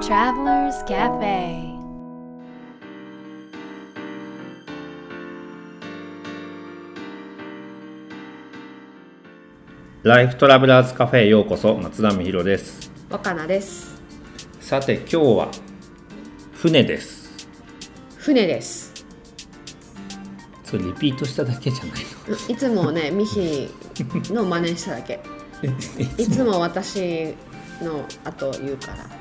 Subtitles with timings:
[0.00, 1.76] Travelers Cafe.
[10.04, 12.92] ライフトラベラーズカフェへようこそ松田美弘です。
[13.10, 14.00] 若菜です。
[14.60, 15.48] さて今日は
[16.52, 17.48] 船です。
[18.18, 19.04] 船です。
[20.62, 23.68] それリピートしただけじゃないいつもねミヒ
[24.32, 25.20] の真似しただけ。
[25.60, 25.72] の
[26.16, 27.34] いつも私
[27.82, 29.17] の後言うから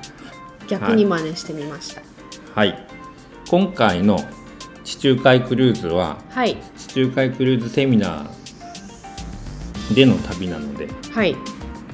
[0.67, 2.01] 逆に真似してみました。
[2.55, 2.87] はい。
[3.49, 4.19] 今回の
[4.83, 6.57] 地中海クルーズははい。
[6.77, 11.35] 地中海クルーズセミナーでの旅なので、はい。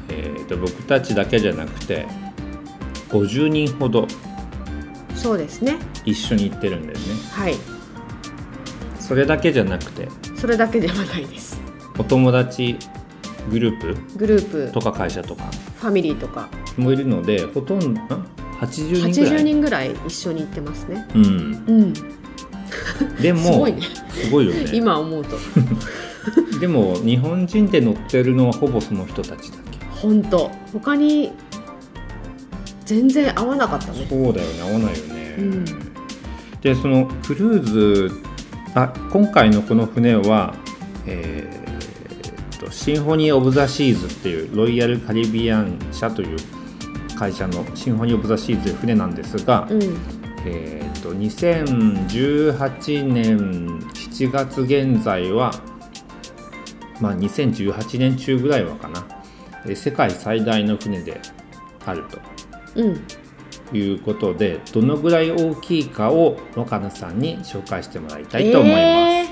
[0.09, 2.05] えー、と僕たちだけじゃなくて
[3.09, 4.07] 50人ほど
[5.15, 5.77] そうですね。
[6.05, 7.05] 一緒に行ってるんだよね。
[7.31, 7.55] はい。
[8.99, 11.61] それだけじゃなくてそれだけではないです。
[11.99, 12.77] お友達
[13.49, 14.71] グループグループ。
[14.71, 15.43] とか会社とか
[15.79, 16.49] ファミリーとか。
[16.77, 18.27] もいるのでほとんどん？
[18.65, 19.31] 80人ぐらい。
[19.31, 21.07] 80人ぐらい一緒に行ってますね。
[21.15, 21.23] うん。
[21.23, 21.93] うん。
[23.21, 23.81] でもすごいね。
[24.09, 24.71] すごいよね。
[24.73, 25.37] 今思うと。
[26.59, 29.79] でも日本人で乗ってるのはほぼその人たちだけ。
[29.89, 30.51] 本当。
[30.71, 31.31] 他に
[32.85, 34.05] 全然合わなかったね。
[34.09, 35.65] そうだよね合わないよね、うん。
[36.61, 38.11] でそのクルーズ
[38.73, 40.55] あ今回のこの船は
[41.05, 41.63] えー
[42.71, 46.37] シンフォニー・オブ・ザ・シーズっていうロイヤル・カリビアン社という
[47.15, 49.81] 会社のシンフォニー・オブ・ザ・シーズという船なんですが、うん。
[50.45, 55.51] えー、と2018年7月現在は、
[56.99, 59.05] まあ、2018年中ぐらいはかな。
[59.65, 61.21] えー世界最大の船で
[61.85, 62.03] ある
[62.75, 63.01] うん。
[63.69, 68.81] ということでどのぐらい大きいかを若菜さんに紹介してもらいたいと思います。
[68.81, 69.27] えー。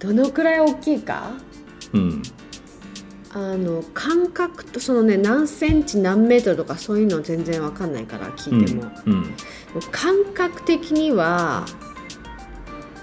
[0.00, 1.32] どのくらい大きいか？
[1.92, 2.22] うん
[3.40, 9.34] あの感覚とそのね何センチ何メートルとかそういうの全然わかんないから聞いても、うん
[9.92, 11.64] 感覚的には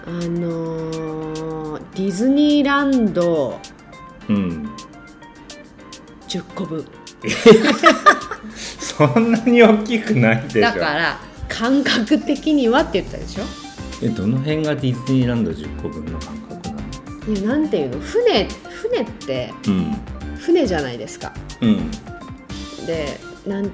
[0.06, 3.59] あのーディズニーランド
[4.28, 4.69] うん、
[6.28, 6.85] 10個分。
[8.79, 10.62] そんなに大きくないでしょ。
[10.62, 13.44] だから感覚的にはって言ったでしょ。
[14.01, 16.74] えどの辺がディズニーランド10個分の感覚な
[17.28, 17.34] の？
[17.34, 18.00] いやなんていうの？
[18.00, 19.95] 船船ってうん
[20.45, 21.33] 船じゃないですか。
[21.61, 21.91] うん。
[22.85, 23.17] で
[23.47, 23.69] なん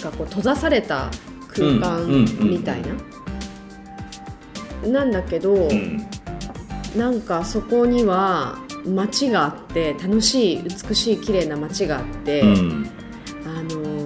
[0.00, 1.10] かこう閉ざされた
[1.48, 2.82] 空間うんうんうんみたい
[4.82, 6.06] な、なんだけど、うん。
[6.96, 12.90] なんかそこには街があって楽しい美しい綺麗な街があって、うん。
[13.46, 14.02] あのー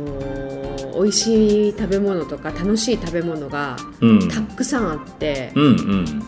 [0.96, 4.28] 美味しい食べ物とか楽しい食べ物がうん。
[4.30, 6.22] たくさんあって、うんうん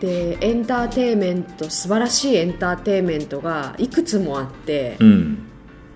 [0.00, 5.38] でエンターテインメント素晴らしいエンターテインメントがいくつもあって、うん。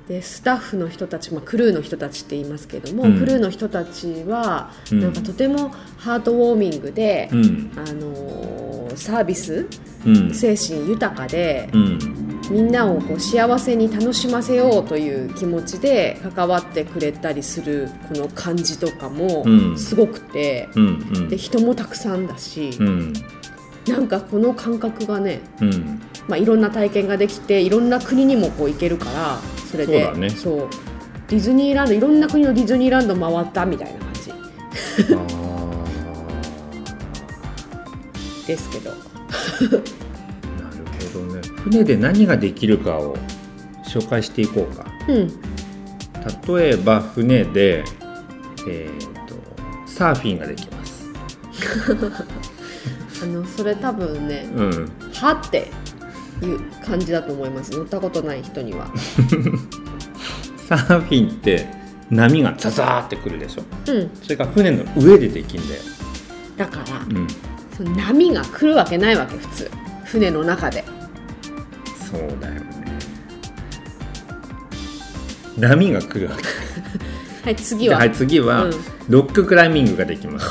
[0.09, 3.19] でスタッフの人たち、まあ、クルーの人たちって言いますけども、うん。
[3.19, 5.01] クルーの人たちはうん。
[5.01, 7.73] なんかとてもハートウォーミングで、うん。
[7.77, 9.69] あのーサービス
[10.07, 10.35] うん。
[10.35, 11.99] 精神豊かで、うん。
[12.51, 19.79] みんなをこう幸せに楽しませようという気持ちで関わってくれたりするこの感じとかもうん。
[19.79, 20.69] すごくて、
[21.29, 23.13] で人もたくさんだし、うん
[23.89, 26.01] なんかこの感覚がね、うん。
[26.29, 29.39] まあ、いろんな体験ができていろんな国にもこう行けるから
[29.71, 30.05] それで。
[30.05, 30.31] そうだね。
[30.31, 30.69] そう。
[31.29, 34.31] ディズニーランドいろんな国のディズニーランド回ったみたいな感じ。
[34.31, 34.37] あ
[38.47, 38.91] ですけど。
[38.91, 39.83] ーなる
[41.13, 41.41] ほどね。
[41.65, 43.17] 船で何ができるかを
[43.85, 44.87] 紹介していこうか。
[45.09, 45.29] うん。
[46.57, 47.85] 例えば船で
[48.67, 49.35] えー、と
[49.87, 51.09] サーフィンができます
[53.59, 55.69] それ多分ねうんはって
[56.43, 57.73] いう感じだと思います。
[57.73, 58.87] 乗ったことない人には。
[60.69, 61.67] サーフィンって
[62.09, 63.65] 波がザザーってくるでしょ？
[63.93, 64.11] うん。
[64.23, 65.81] それから船の上でできんだよ、
[66.57, 67.27] だからうん、
[67.77, 69.71] その波が来るわけないわけ普通。
[70.05, 70.85] 船の中で。
[72.09, 72.63] そうだよね。
[75.59, 76.45] 波が来るわけ。
[77.43, 77.97] はい次は。
[77.97, 78.73] ではい次は、うん。
[79.09, 80.49] ロッククライミングができます。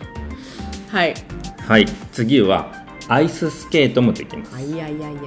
[0.88, 1.14] はい
[1.66, 2.70] はい次は
[3.08, 4.54] アイススケートもできます。
[4.54, 5.26] あいやいやいやいやいや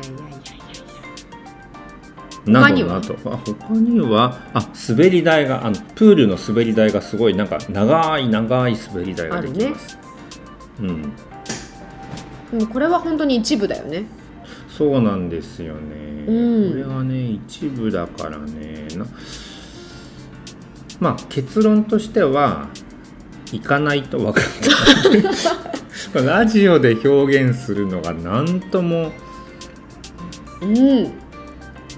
[2.45, 2.95] な他には？
[2.95, 3.01] あ
[3.45, 9.97] 他にはあ滑り台があのプールの滑り台がすごいなんか長い長い滑り台ができます、
[10.79, 11.01] うん。
[12.51, 14.05] でもこれは本当に一部だよね。
[14.69, 16.71] そうなんですよね、うん。
[16.71, 18.87] これはね一部だからね。
[18.95, 19.05] な
[21.01, 22.69] まあ結論としては
[23.51, 24.49] 行かないと分かんな
[25.17, 25.33] い
[26.13, 29.11] ラジオで表現するのが何とも
[30.61, 31.13] うん。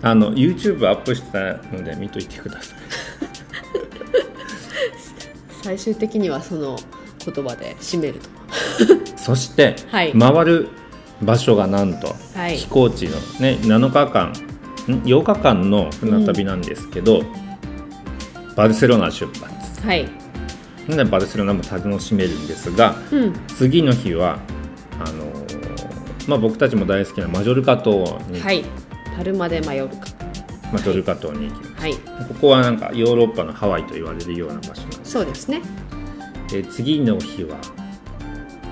[0.04, 2.78] あの YouTube アップしたので見といてください。
[5.64, 6.78] 最終的にはその
[7.24, 8.30] 言葉で締めると。
[9.16, 10.14] そして、はい。
[10.18, 10.70] 回る
[11.22, 12.58] 場所がなんと、はい。
[12.58, 14.34] 飛行地のね7日間ん
[15.04, 17.24] ？8日間の船旅なんですけど、
[18.56, 19.86] バルセロナ出発。
[19.86, 20.21] はい
[20.88, 23.34] でバルセロナも楽しめるんですがうん。
[23.48, 24.40] 次の日は
[25.00, 25.52] あのー
[26.28, 28.64] まあ、僕たちも大好きなマジョルカ島に、はい。
[29.16, 30.08] パルマでマヨルカ。
[30.72, 31.94] マジョルカ島に行きます、はい。
[31.96, 35.12] ここはなんかヨーロッパのハワイと言われるような場所なんです。
[35.12, 35.62] そうですね。
[36.50, 37.58] で次の日は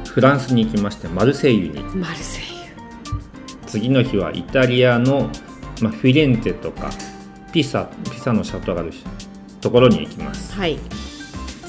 [0.08, 1.82] フランスに行きましてマルセイユに。
[1.96, 2.46] マルセイ
[3.68, 5.30] 次の日はイタリアの、
[5.82, 6.90] まあ、フィレンツェとか
[7.52, 8.92] ピサピサのシャトーがある
[9.62, 10.54] ところに行きます。
[10.54, 10.80] ユはい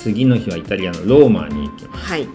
[0.02, 2.04] 次の日はイタリアのローマに行きます。
[2.06, 2.26] はい。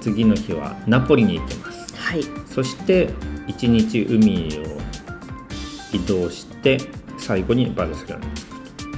[0.00, 1.94] 次の日はナポリに行きます。
[1.96, 2.24] はい。
[2.52, 3.08] そして
[3.46, 6.78] 1日海を移動して
[7.16, 8.32] 最後にバルセロナに。
[8.34, 8.44] 着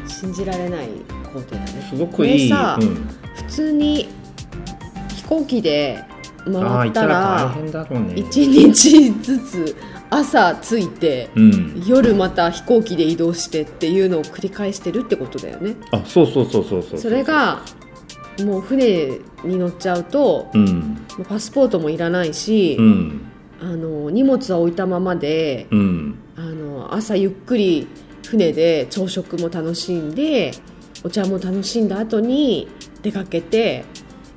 [0.04, 0.88] く信じられない
[1.24, 1.86] 工程だね。
[1.90, 4.08] すごくいい、うん、普通に
[5.14, 6.02] 飛行機で
[6.44, 8.14] 回行ったらら大変だろうね。
[8.14, 9.76] 1日ずつ
[10.08, 11.82] 朝着いてうん。
[11.86, 15.76] 夜また飛行機で移動してっていうのを繰り返してるってことだよね。
[15.92, 16.98] あそうそうそうそうそう。
[16.98, 17.62] それが
[18.44, 21.06] もう船に乗っちゃうとうん。
[21.28, 23.20] パスポートもいらないし、うん。
[23.60, 26.18] あの荷物は置いたままでうん。
[26.36, 27.88] あの朝ゆっくり
[28.26, 30.52] 船で朝食も楽しんで
[31.04, 32.68] お茶も楽しんだ後に
[33.02, 33.84] 出かけて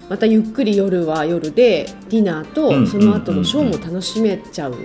[0.09, 2.85] またゆっくり夜は夜でディナーうん。
[2.85, 4.75] とその後のショーも楽しめちゃう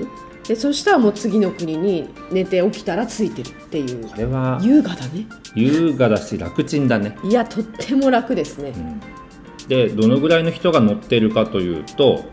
[0.46, 4.06] でそしたらもう次の国に寝て起きたらついてるっていう。
[4.08, 5.26] これは優雅だね。
[5.54, 8.72] 優雅だし楽ちんだね、いやとっても楽ですね。
[8.76, 9.00] うん、
[9.68, 12.24] でどのぐらいの人が乗ってるかというと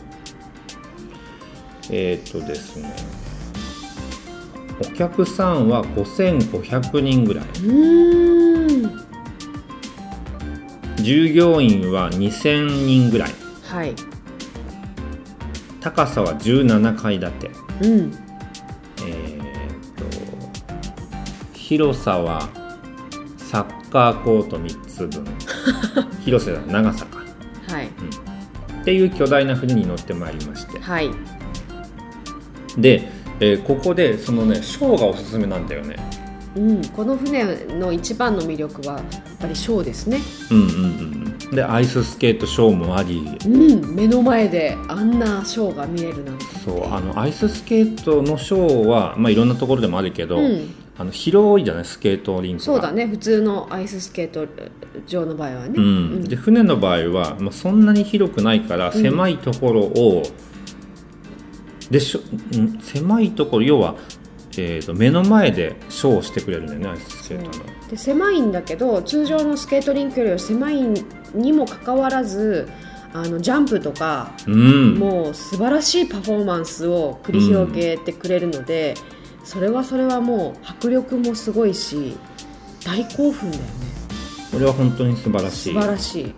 [1.90, 2.94] えっ、とですね
[4.82, 7.46] お客さんは5500人ぐらい。
[7.46, 9.12] うーん。
[11.04, 13.32] 従業員は2000人ぐらい。
[13.64, 13.96] はい。
[15.80, 18.14] 高さは17階建てうん。
[19.04, 20.06] えー、と
[21.54, 22.50] 広さは
[23.38, 25.26] サッカーコート3つ分。
[26.24, 27.20] 広さだ長さか。
[27.68, 27.88] はい。
[27.88, 30.80] っていう巨大な船に乗ってまいりまして。
[30.80, 31.10] はい。
[32.78, 35.96] で、えーここでそのねショーがおすすめなんだよね
[36.56, 39.04] うん、この船の一番の魅力はやっ
[39.40, 40.20] ぱりショーですね、
[40.50, 40.68] うんうんう
[41.18, 41.22] ん
[41.52, 43.38] でアイススケートショーもあり。
[43.46, 46.46] うん、目の前であんなショーが見えるなんて。
[46.64, 50.70] そうあのアイススケートのショーは、まあ、いろんなところでもあるけど、うん。
[50.98, 51.86] あの広いじゃない？
[51.86, 52.66] スケートリンクが。
[52.66, 53.06] そうだね。
[53.06, 54.48] 普通のアイススケート
[55.08, 60.24] 場の場合はね、うん、で船の場合は、まあ、そんなに広くないから狭いところを、
[61.90, 62.20] でしょ
[62.58, 63.96] ん狭いところ要は、
[64.58, 67.66] えー、と目の前でショーをしてくれるんだよねアイススケートの。
[67.90, 70.82] で狭いんだけど通常のスケートリンクよりは狭い
[71.34, 72.68] にもかかわらず
[73.14, 78.96] あのジャンプとか、うん、もう素晴らしいパフォーマンスを繰り広げてくれるので、
[79.44, 82.16] それはそれはもう迫力もすごいし
[82.86, 83.70] 大興奮だよね。
[84.52, 85.74] これは本当に素晴らし素い。
[85.74, 86.34] 晴らしい、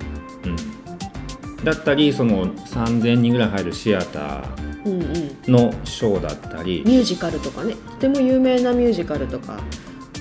[0.46, 7.76] うん、だったりその3000人ぐらい入るシアタうんうん、ーのショーだったり、ミュージカルとかね。
[7.76, 9.60] とても有名なミュージカルとか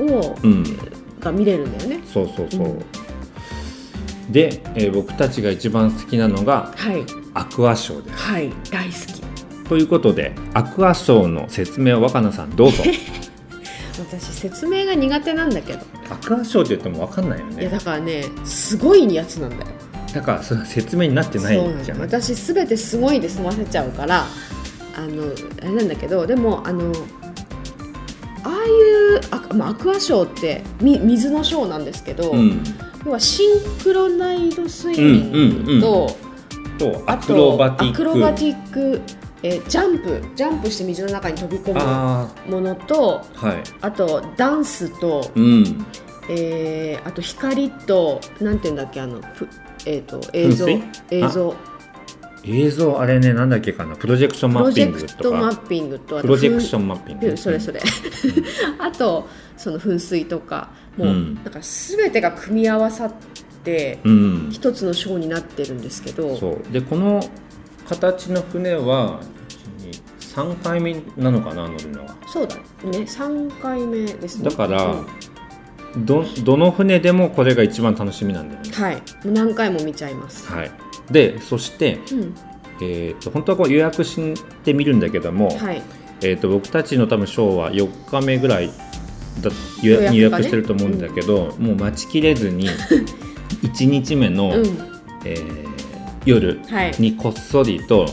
[0.00, 0.64] を、うん、
[1.21, 2.00] が見れるんだよね。
[2.07, 2.66] そうそうそう。
[2.66, 4.33] うん。
[4.33, 7.04] で、えー僕たちが一番好きなのがはい。
[7.35, 8.16] アクアショーです。
[8.16, 8.52] はい。
[8.71, 9.23] 大好き。
[9.69, 12.83] ということでアクアショーの説明を若菜さんどうぞ。
[13.99, 15.81] 私説明が苦手なんだけど。
[16.11, 17.62] アクアショーって言っても分かんないよね。
[17.62, 19.62] いやだからねすごいやつなんだよ
[20.12, 21.99] だからそ説明になってないじゃん。
[21.99, 24.26] だ私すべてすごいで済ませちゃうから
[24.97, 26.92] あのあれなんだけどでもあの
[28.45, 28.59] ああい
[29.16, 32.62] うあ、まあ、アクアショーってみ水のショーなんですけど、うん。
[33.04, 36.16] 要はシンクロナイドスイミングと、
[36.78, 37.95] とアあクロとバティック。
[37.95, 39.00] アクロバティック、
[39.42, 43.62] えージャンプジャンプして水の中に飛び込むあものとあはい。
[43.81, 45.87] あとダンスと、うん。
[46.28, 49.49] えーあと光となんていうんだっけあのふ
[49.87, 50.69] えー、と映像
[51.11, 51.55] 映像。
[52.45, 53.95] 映像あれねなんだっけかな。
[53.95, 57.37] プロジェクションプロマッピンジェクトグとかマッピングとプロジェクションンマッピング。
[57.37, 57.81] それそれ。
[58.79, 61.35] あとその噴水とかもう、うん。
[61.37, 63.12] なんか全てが組み合わさっ
[63.65, 64.49] てうん。
[64.51, 66.73] 一つのショーになってるんですけど、そう。
[66.73, 67.21] でこの
[67.89, 69.21] 形の船は
[70.21, 72.17] 3回目なのかな乗るのは。
[72.27, 72.62] そうだね。
[72.83, 74.51] 3回目ですね。
[74.51, 75.07] だから、うん
[75.97, 78.71] どどの船でもこれが一番楽しみなんだよね。
[78.73, 78.97] はい。
[78.97, 80.71] もう何回も見ちゃいます、はい。
[81.11, 82.35] でそして、うん。
[82.81, 84.35] えー、と本当はこう予約し
[84.65, 85.83] てみるんだけども、はい。
[86.23, 88.71] えー、と僕たちの多分ショーは4日目ぐらい
[89.41, 89.51] だ
[89.83, 92.69] 予約,、予約してると思うんだけど、もう待ちきれずに
[93.63, 94.79] 1日目のうん。
[95.25, 95.73] えー
[96.25, 96.95] 夜はい。
[97.01, 98.11] にこっそりと、はい。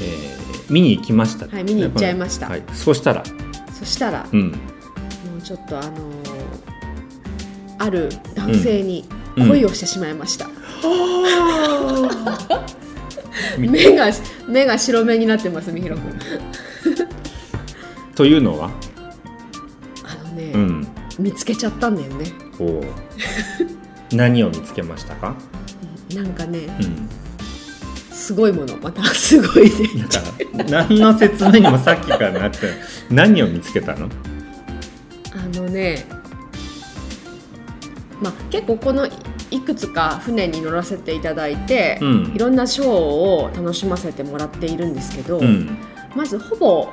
[0.00, 2.48] えー見に行きました、はい見に行っちゃいました。
[2.48, 3.22] はい、そうしたら、
[3.78, 4.56] そしたら、うん、も
[5.38, 6.23] うちょっとあのー
[7.78, 9.04] ある男性に
[9.36, 9.48] うん。
[9.48, 10.48] 恋をしてしまいました、
[13.58, 14.06] み 目が
[14.46, 16.18] 目が白目になってますみひろくん。
[18.14, 18.70] というのは、
[20.04, 20.86] あのね、うん、
[21.18, 22.26] 見つけちゃったんだよね。
[24.12, 25.34] 何を見つけましたか、
[26.14, 27.08] なんかねうん、
[28.12, 28.76] すごいもの。
[28.76, 29.72] またすごいね
[30.68, 32.58] 何の説明にもさっきからなって
[33.10, 34.08] 何を見つけたの？
[35.32, 36.06] あのね
[38.22, 39.06] まあ結構この
[39.50, 42.32] いくつか船に乗らせていただいて、うん。
[42.34, 45.78] いろんなショーを楽しませてもらっているんですけど、うん、
[46.14, 46.88] まずほぼ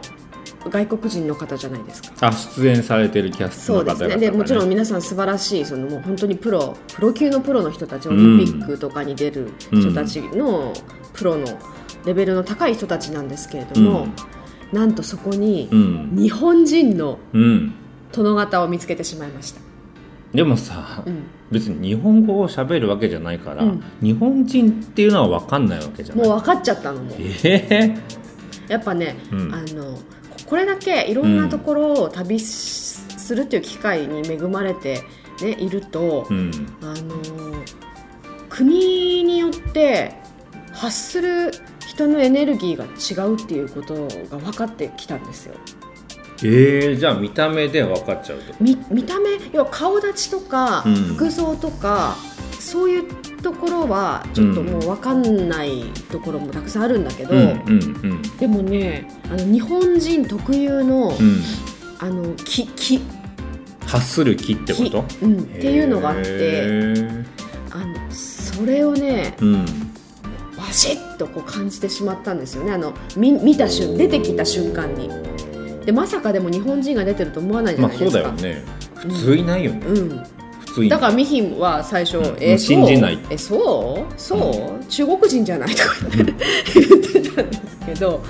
[0.70, 2.28] 外国人の方じゃないですか。
[2.28, 4.18] あ出演されてるキャストそうですね。
[4.18, 10.74] でもちろん皆さん素晴らしいそのもう本当にプロプロ級のプロの人たちオリンピックとかに出る人たちの
[11.13, 11.46] プロの
[12.06, 14.08] レベルの高い人たちなんですけれども、
[14.72, 17.74] なんとそこにうん、日本人のうん、
[18.12, 19.62] 殿方を見つけてしまいました、
[20.34, 23.84] でもさ、うん、別に日本語を喋るわけじゃないから、うん。
[24.02, 26.28] 日本人っていうのは分かんないわけじゃない。
[26.28, 27.98] もう分かっちゃったのもええ
[28.70, 29.54] やっぱね、うん。
[29.54, 30.00] あの
[30.46, 35.02] これだけいろんなところを旅しするっていう機会に恵まれて、
[35.42, 36.52] ね、いると、うん。
[36.82, 37.16] あの
[38.50, 40.14] 国によって
[40.72, 45.56] 発する人のエネルギーが違うっていうことが分かってきたんですよ
[46.43, 48.53] えー、じゃあ見た目で分かっちゃうと。
[48.60, 49.29] 見見た目？
[49.53, 50.95] 要は顔立ちとか、うん。
[51.15, 52.15] 服装とか
[52.60, 53.03] そういう
[53.41, 61.25] ところはちょっともう分かんないところもたくさんあるんだけど、うんうんでもねあの日本人特有の,、うん。
[61.25, 61.41] うん
[62.00, 63.00] あの気気
[63.86, 65.03] 発する気ってこと？
[65.03, 67.05] 気うん、っていうのがあって
[67.69, 69.65] あのそれをねうん。
[70.57, 72.71] バシッとこう感じてしまったんですよね。
[72.71, 75.10] あの見見た瞬出てきた瞬間に
[75.86, 78.64] でまさかでも日本人が出てると思わないじゃまあそうないですか、だよね。
[78.96, 80.24] 普通いないよね、うん、
[80.60, 80.90] 普通いない。
[80.90, 83.18] だからミヒンは最初ん「え信じない。
[83.18, 83.30] そう？
[83.32, 84.54] えそう？
[84.54, 88.24] そう、中国人じゃない?」とか言ってたんですけど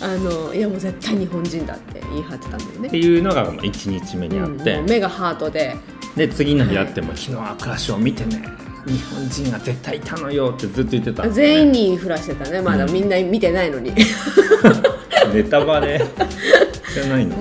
[0.00, 2.88] あのいやもう絶対日本人だって言い張ってたんだよね。
[2.88, 4.86] っていうのがまあ1日目にあって、うん。
[4.86, 5.76] 目がハートで。
[6.16, 8.42] で次の日あっても「昨日アクアショー見てね。
[8.86, 12.60] 日本人が絶対いたのよ」ってずっと言ってたね、全員に振らしてたね。
[12.60, 13.92] まだうんみんな見てないのに。
[15.32, 16.04] ネタバレ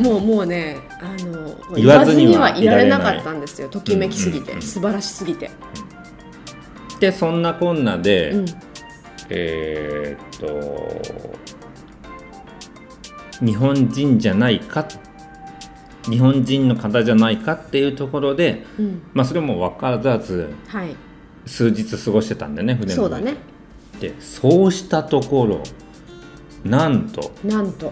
[0.01, 3.69] もうもうねあの言わずにはいられなかったんですよ。
[3.69, 5.51] ときめきすぎて、うんうんうん素晴らしすぎて、
[6.99, 8.45] でそんなこんなで、うん、
[9.29, 11.35] えーっと
[13.45, 14.87] 日本人じゃないか
[16.09, 20.95] 日本人の方じゃないかっていうところで、うん、まあ、それも分からずはい。
[21.45, 23.35] 数日過ごしてたんでね船の上そうだね。
[23.99, 25.63] でそうしたところ
[26.63, 27.91] なんとなんと、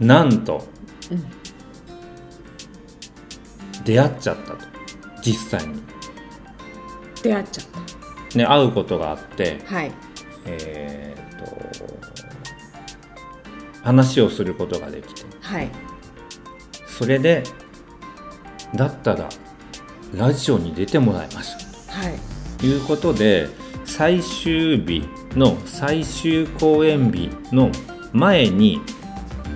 [0.00, 0.66] なんと
[1.10, 1.24] うん、
[3.84, 4.58] 出会っちゃったと。
[5.22, 5.82] 実際に、
[7.22, 9.92] 出会っちゃっね、会うことがあってたはい。
[10.46, 11.94] えーっと
[13.82, 15.22] 話をすることができて。
[15.40, 15.70] はい。
[16.86, 17.42] それで
[18.74, 19.28] だったら
[20.14, 21.58] ラジオに出てもらいましょ
[21.90, 23.48] はい、いうことで
[23.84, 25.04] 最終日
[25.36, 27.70] の最終公演日の
[28.12, 28.80] 前に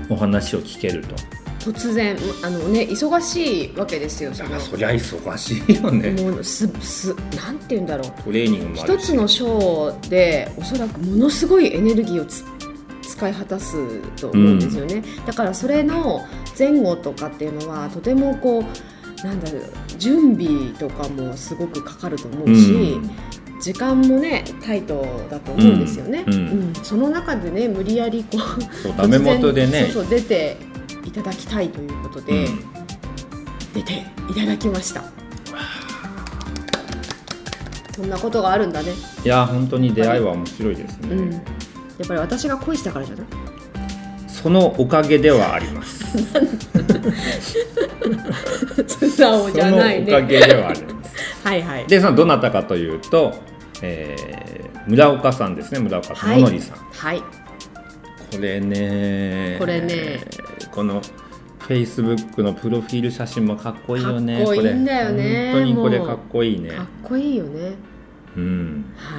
[0.08, 1.14] お話を聞けると。
[1.58, 4.58] 突然あのね忙しいわけですよその。
[4.60, 6.10] そりゃ忙しいよね。
[6.22, 8.22] もうすすなんて言うんだろう。
[8.22, 12.44] トレーニング一つのショーでおそらくものすごいエネルギーをつ
[13.02, 16.24] 使い果たすと思うんですよね、だからそれの
[16.56, 19.62] 前後とかっていうのはとてもこうなんだろう
[19.98, 23.00] 準備とかもすごくかかると思うし、
[23.60, 26.36] 時間もねタイトだと思うんですよね、うんう
[26.70, 26.74] ん。
[26.82, 28.38] その中でね無理やりこ
[28.84, 29.90] うダメ元でね。
[29.92, 30.56] そうそう出て
[31.04, 32.60] いただきたいということで、うん。
[33.74, 35.02] 出ていただきました。
[37.96, 38.92] そんなことがあるんだね。
[39.24, 41.32] いや本当に出会いは面白いですね、うん。
[41.32, 41.42] やっ
[42.06, 43.26] ぱり私が恋したからじゃない？
[44.28, 45.98] そのおかげではあります。
[48.86, 50.94] 素直じゃないそのおかねげではあります
[51.48, 51.86] はいはい。
[51.86, 53.34] でそのどなたかというと、
[53.82, 57.20] えー村岡さんですね村岡はい智則さん、はい。
[57.20, 57.26] こ
[58.40, 60.20] れねこれね。
[60.72, 61.02] この
[61.58, 66.70] フェイスブックのプロフィール写真もかっこいいよねかっこいいんだよね本当にこれかっこいいね。
[66.70, 67.72] かっこいいよね。
[68.36, 68.94] うん。
[68.96, 69.18] は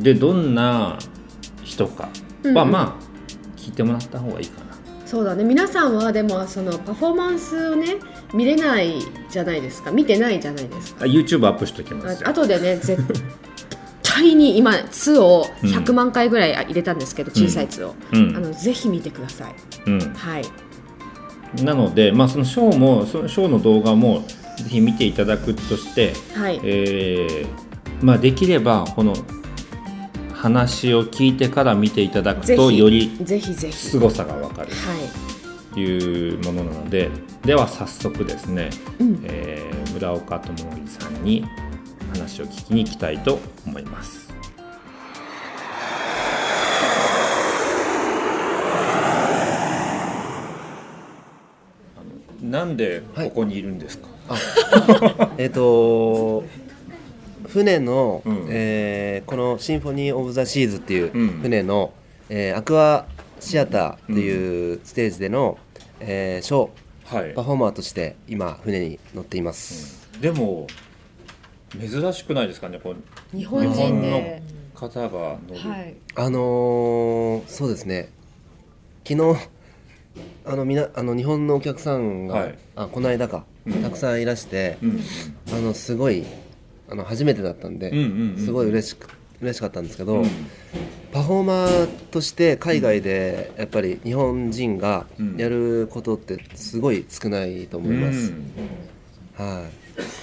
[0.00, 0.02] い。
[0.02, 0.98] でどんな
[1.62, 2.08] 人か
[2.42, 2.56] うんうん。
[2.56, 3.02] はまあ
[3.56, 4.76] 聞いてもらった方がいいかな、
[5.06, 5.44] そうだね。
[5.44, 7.98] 皆さんはでもそのパフォーマンスをね
[8.32, 9.90] 見れないじゃないですか。
[9.90, 11.04] 見てないじゃないですか。
[11.04, 12.22] あ YouTube アップしときます。
[12.22, 13.02] よあとでね絶
[14.02, 18.36] 対に今「つ」を100万回ぐらい入れたんですけど、小さい「つ」を、うん。
[18.36, 19.54] あのぜひ見てください。
[19.86, 20.00] うん。
[20.14, 20.44] はい。
[21.64, 24.24] なので、まあ、そのショーもそのショーの動画も
[24.56, 26.60] ぜひ見ていただくとして、はい。
[26.62, 27.70] えー
[28.04, 29.14] まあ、できればこの
[30.32, 33.76] 話を聞いてから見ていただくとよりぜひぜひ。
[33.76, 34.68] 凄さがわかる。
[34.70, 34.99] はい。
[34.99, 34.99] と
[35.76, 37.10] いうものなので
[37.44, 39.20] では早速ですね、うん。
[39.24, 41.44] えー村岡智則さんに
[42.12, 44.30] 話を聞きに行きたいと思います。
[52.40, 54.08] なんでここにいるんですか、
[55.38, 56.44] えっ、と
[57.46, 58.46] 船の、うん。
[58.48, 61.28] えーこのシンフォニー・オブ・ザ・シーズっていううん。
[61.42, 61.92] 船の、
[62.28, 63.06] えーアクア
[63.40, 65.58] シアターっていうステージでの、
[66.00, 67.34] えーショーはい。
[67.34, 70.66] パフォーマーとして今船に乗っています、でも
[71.78, 72.94] 珍しくないですかねこ
[73.34, 73.80] う日本人で。
[73.80, 74.40] 日本の
[74.74, 75.94] 方が乗る、はい。
[76.14, 78.10] あのーそうですね。
[79.06, 79.40] 昨日
[80.44, 82.58] あのみなあの日本のお客さんが、はい。
[82.76, 83.82] あこの間か、うん。
[83.82, 85.00] たくさんいらして、うん。
[85.52, 86.24] あのすごい
[86.88, 89.08] あの初めてだったんで、うんうんうんすごい嬉しく
[89.40, 90.28] 嬉しかったんですけど、うん。
[91.12, 95.06] パフォーマーとして海外でやっぱり日本人が
[95.36, 98.32] やることってすごい少ないと思います、
[99.36, 99.68] は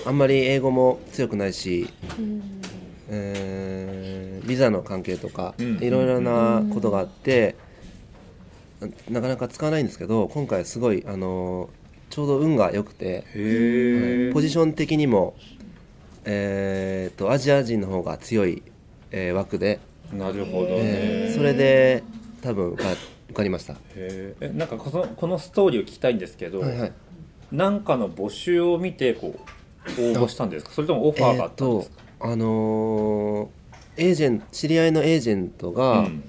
[0.06, 1.90] い、あんまり英語も強くないし、
[3.10, 5.84] えービザの関係とかうん。
[5.84, 7.56] いろいろなことがあって
[9.10, 11.70] なかなか使わないんですけど今回すごいあの
[12.10, 13.26] ちょうど運が良くて、へ
[14.30, 15.36] えポジション的にも、
[16.24, 18.64] えー、とアジア人の方が強い、
[19.12, 19.80] えー枠で、
[20.14, 22.04] なるほどね、えーそれで
[22.42, 22.92] 多分受か
[23.30, 23.76] 受かりました。
[23.96, 24.46] へー。
[24.46, 26.94] えなんかこのこのストーリーを聞きたいんですけど、はいはい。
[27.52, 30.72] なんかの募集を見てこう応募したんですか？
[30.72, 36.24] それともオファーがあったんですか、えーとあのーエージェン知り合いのエージェントが、うん。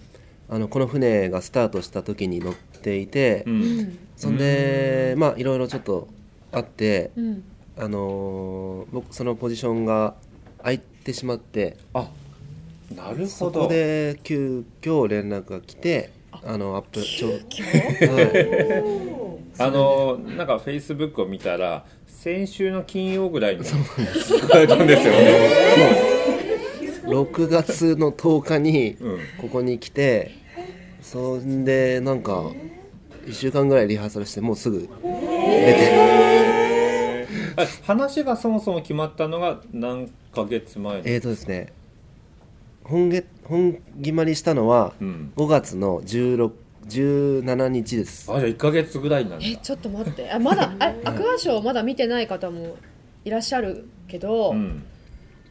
[0.48, 3.98] あのこの船がスタートした時に乗っていて、うん。
[4.16, 6.08] そんでまあいろいろちょっと
[6.50, 7.44] あって、うん。
[7.76, 10.14] あのー僕そのポジションが
[10.60, 12.08] 空いてしまってあ
[12.94, 13.60] なるそほど。
[13.62, 17.40] こで急遽連絡が来てあのアップちょはい
[19.60, 25.06] あのなんかフェイスブックを見たら先週の金曜ぐらいに聞かれたんです。
[25.06, 25.18] よね。
[27.04, 29.18] 6月の10日にうん。
[29.40, 30.32] ここに来て
[31.02, 32.44] そんでなんか
[33.26, 34.92] 1週間ぐらいリハーサルしてもうすぐ出て。
[37.56, 41.72] あ話がそもそも決まったのが何ヶ月前えーとですね
[42.88, 45.32] 本月本決まりしたのはうん。
[45.36, 46.52] 5月の16
[46.88, 48.32] 17日です。
[48.32, 49.46] あじゃあ1ヶ月ぐらいなんだ。
[49.46, 50.32] えちょっと待って。
[50.32, 52.76] あまだあアクアショーまだ見てない方も
[53.24, 54.84] いらっしゃるけど、うん。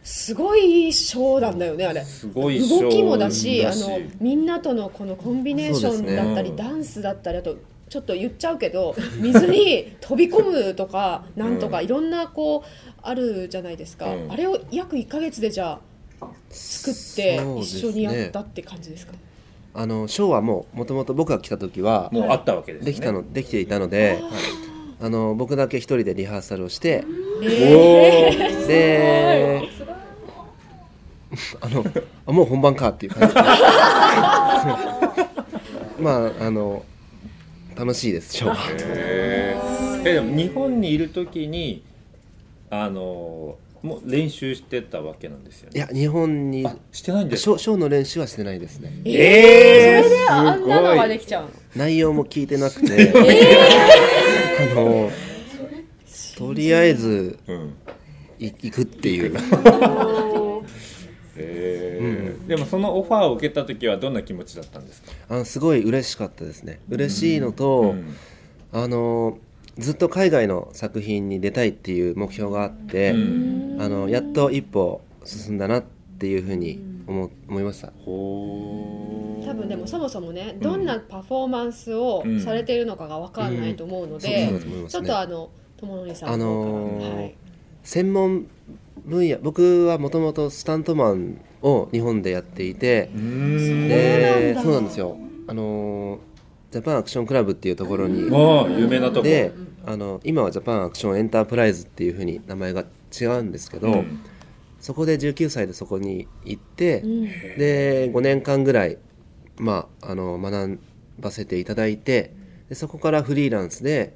[0.03, 2.03] すごいショーなんだよねあれ。
[2.03, 6.69] すごいショー動きもだしだあのみんなとのこのコンビネーションだったり、そうですね。
[6.71, 7.57] ダンスだったりあと
[7.89, 11.85] ちょっと言っちゃうけど水に飛び込むとかなんとか、うん。
[11.85, 14.31] いろんなこうあるじゃないですか、うん。
[14.31, 15.79] あれを約1か月でじゃあ
[16.49, 19.13] 作って一緒にやったねって感じですか？
[19.73, 22.91] あのショーはもうもともと僕が来た時はもうあったわけですね。
[22.91, 24.19] できたのできていたので
[24.99, 27.03] あの僕だけ一人でリハーサルをして
[27.43, 28.31] え
[28.67, 29.69] で
[31.61, 31.85] あの
[32.25, 33.41] あもう本番かっていう感じで。
[36.01, 36.83] まああの
[37.75, 38.55] 楽しいですショーは。
[38.71, 40.09] へー。
[40.09, 41.83] えでも日本にいる時に
[42.71, 45.73] あのもう練習してたわけなんですよね。
[45.75, 46.65] いや日本に。
[46.65, 47.45] あしてないんですか？
[47.45, 48.91] ショーショーの練習はしてないですね。
[49.05, 51.49] えー、それであすごんなのがいできちゃうの？
[51.75, 53.13] 内容も聞いてなくて、
[54.71, 55.11] あの
[56.37, 57.73] とりあえずうん。
[58.39, 59.33] い行くっていう。
[61.35, 65.11] えーでもそのオファーを受けた時はどんな気持ちだったんですか？
[65.29, 66.79] あのすごい嬉しかったですね。
[66.89, 68.15] 嬉しいのと、うん。
[68.71, 69.37] あの
[69.77, 73.77] ずっと海外の作品に出たいっていう目標があって、うん。
[73.79, 75.83] あのやっと一歩進んだなっ
[76.19, 77.91] ていうふうに思思いました。
[78.03, 79.45] ほー。
[79.45, 87.35] 多分でもそもそもねどんなパフォーマンスをされているのかが分かんないと思うので、そうだと思いますちょっねとあの友則さんあのーはい、
[87.83, 88.47] 専門
[89.05, 94.63] 分野僕はもともとスタントマンを日本でやっていてでそうなんだ。
[94.63, 95.17] そうなんですよ。
[95.47, 96.19] あの
[96.71, 98.23] ジャパンアクションクラブっていうところに。
[98.23, 99.21] 有名なとこ。
[99.21, 99.53] で
[99.85, 102.83] あの今はジャパンアクションエンタープライズっていうふうに名前が
[103.19, 104.19] 違うんですけど、うん。
[104.79, 107.23] そこで19歳でそこに行って、うん。
[107.57, 108.97] で5年間ぐらい、
[109.57, 110.79] まあ、あの学
[111.19, 112.33] ばせていただいて
[112.69, 114.13] でそこからフリーランスで、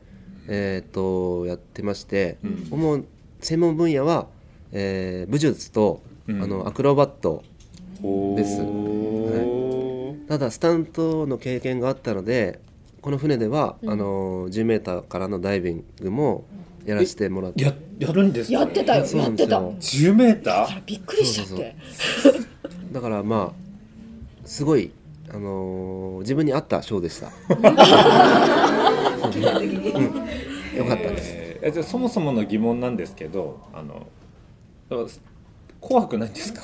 [0.47, 2.37] えー、とやってまして、
[2.69, 3.05] 主に
[3.39, 4.27] 専門分野は、
[4.73, 6.43] えー武術と、うん。
[6.43, 7.43] あのアクロバット
[8.35, 8.61] です。
[8.61, 9.90] おー
[10.31, 12.61] ただスタントの経験があったので
[13.01, 16.45] この船では、あの 10m からのダイビングも
[16.85, 17.65] やらせてもらって。
[17.65, 18.59] ややるんですか？
[18.59, 19.05] やってたよ。
[19.05, 20.13] そうやってなんですよ。
[20.13, 20.17] た。
[20.19, 20.81] 10メーター？
[20.85, 21.75] びっくりしちゃって。
[22.93, 24.91] だからまあすごい、
[25.29, 27.29] あのー自分に合ったショーでした。
[27.29, 27.63] そううん。
[30.77, 34.07] よかったです、えーえじゃあそもそもの疑問なんですけどあの
[35.81, 36.61] 怖くないんですか？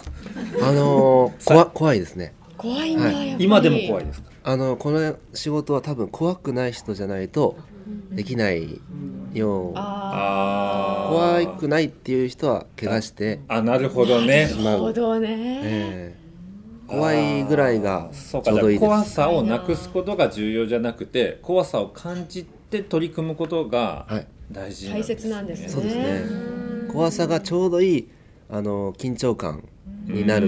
[0.61, 3.13] あのー怖怖いですね怖いんだ、はい。
[3.13, 3.45] やっぱり。
[3.45, 4.21] 今でも怖いです。
[4.21, 7.57] かあのこの仕事は多分怖くない人じゃないと
[8.11, 8.81] できない
[9.33, 9.73] よう。
[9.75, 14.49] ああ怖くないっていう人は怪我してあなるほどね。
[14.51, 16.17] あなるほどね、ええ。
[16.87, 18.87] 怖いぐらいがちょうどいいです。
[18.87, 24.27] 怖さをなくすことが重要じゃなくて怖さを感じて取り組むことがはい。
[24.49, 25.67] 大事なん大です切なんですね。
[25.67, 26.23] そうですね。
[26.89, 28.07] 怖さがちょうどいい
[28.49, 29.67] あの緊張感
[30.05, 30.47] になる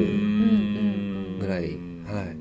[1.38, 2.38] ぐらいはい。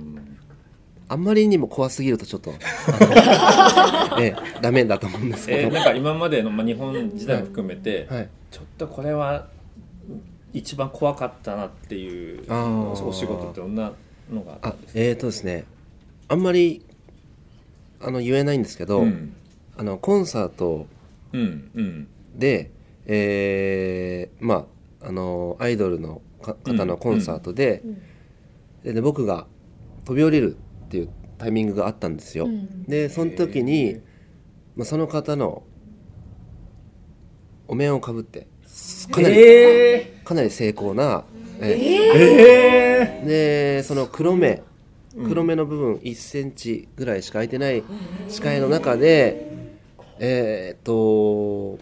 [1.11, 9.47] あんまりにも怖すぎるとちょっとあの、え え、ダメだと思うんですけど、えーなんか今までの、まあ、日本時代も含めて、はい、ちょっとこれは
[10.53, 13.03] 一番怖かったなっていうあー。
[13.05, 13.93] お仕事ってどんな
[14.31, 15.01] のがあったあんですか？
[15.01, 15.65] えーとですね
[16.29, 16.83] あんまり
[18.03, 19.33] あの言えないんですけど、うん。
[19.79, 20.87] あのコンサート
[21.33, 22.09] うんうん。
[22.37, 22.71] で、
[23.07, 24.67] えーま
[25.03, 27.83] ああのアイドルのか方のコンサートで,、
[28.85, 29.47] でで僕が
[30.09, 32.85] 飛び降りるっていうタイミングがあったんですよ、うん。
[32.85, 34.01] でその時に、
[34.75, 35.65] まあ、その方の
[37.67, 38.47] お面をかぶって
[39.11, 41.25] かなり、えかなり精巧な、
[41.61, 44.63] えー、えでその黒目
[45.15, 47.85] 黒目の部分1センチぐらいしか空いてない
[48.31, 49.53] 視界の中で
[50.21, 51.79] えーっと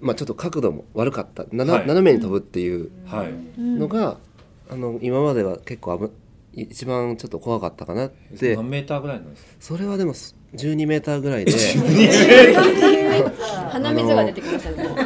[0.00, 1.44] まあちょっと角度も悪かった。
[1.52, 1.86] ななはい。
[1.86, 3.32] 斜めに飛ぶっていうー、はい。
[3.56, 4.16] のが、
[4.70, 6.10] あの今までは結構危
[6.52, 8.56] 一番ちょっと怖かったかなって。
[8.56, 9.50] 何メーターぐらいなんですか？
[9.60, 11.52] それはでも12メーターぐらいで。
[11.52, 11.82] そ う
[13.70, 14.88] 鼻水が出てきましたね。
[14.88, 14.96] もう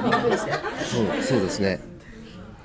[1.23, 1.81] そうですね。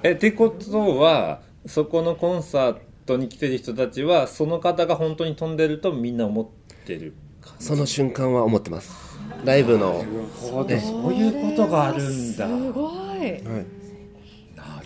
[0.04, 6.48] えってことはそこのコンサートに来てる人たちはその方が本当に飛んでるとみんな思っ
[6.86, 7.16] てる
[7.60, 9.10] その瞬間は思ってます。
[9.44, 10.06] ライブの、はい、
[10.42, 12.48] そういうことがあるんだ。
[12.48, 13.44] すごい。
[13.44, 13.64] な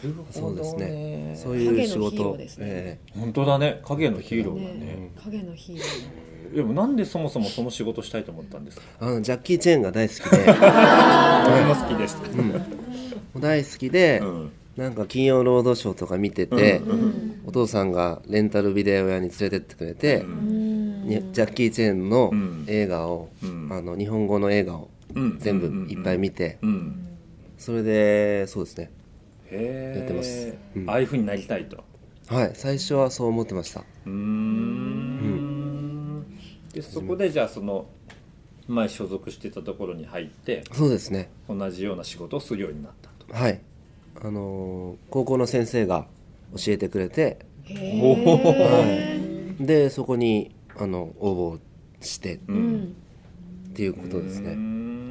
[0.08, 0.86] るほどそうですね。
[0.88, 1.36] ね。
[1.36, 2.66] そういう仕影のヒーロ事ーですね。
[2.70, 3.82] え本当だね。
[3.86, 4.80] 影のヒーローだね。
[4.80, 5.12] ね。
[5.24, 8.84] 影のヒーローでもなんでそもそもその仕事したいと思ったんですか？
[9.02, 10.38] えあのジャッキー・チェーンが大好きで。
[10.48, 14.52] 俺も好きでした大好きで、うん。
[14.78, 22.66] なんか金曜ロードショーとか見てて、うんお父さんがレンタルビデオ屋に連れてってくれて、にジャッキー・チェーンのうん。
[22.68, 23.68] 映画を、うん。
[23.72, 25.38] あの日本語の映画をうん。
[25.40, 26.96] 全部いっぱい見て、うん。
[27.58, 28.92] それでそうですね
[29.54, 30.54] やってます。
[30.76, 30.90] うん。
[30.90, 31.84] ああいうふうになりたいと。
[32.28, 32.52] はい。
[32.54, 33.82] 最初はそう思ってました。
[34.06, 36.26] うーん。
[36.74, 37.86] でそこでじゃあその
[38.68, 41.30] 前所属してたところに入ってそうですね。
[41.48, 43.34] 同じような仕事をするようになったと。
[43.34, 43.62] はい。
[44.22, 46.08] あのー高校の先生が
[46.56, 51.60] 教えてくれて、はい、でそこにあの応募
[52.02, 52.74] してううん。
[52.78, 52.96] ん
[53.70, 54.54] っていうことですね、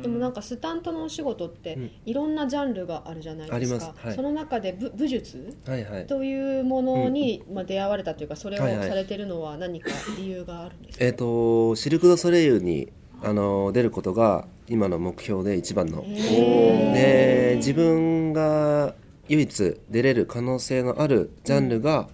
[0.02, 4.14] でもなんかスタントのお仕事っていろんなジャンルがあるじゃないですか、はい。
[4.14, 6.06] その中で武武術はいはい。
[6.06, 8.88] というものに、まあ、出会われたというかそれをはいはい。
[8.88, 16.02] されてるのは何か理由があるんですか、えっ、とシルク・ドゥ・ソレイユにあの出ることが今の目標で一番の。
[16.02, 18.94] で自分が
[19.28, 22.08] 唯一出れる可能性のあるジャンルが、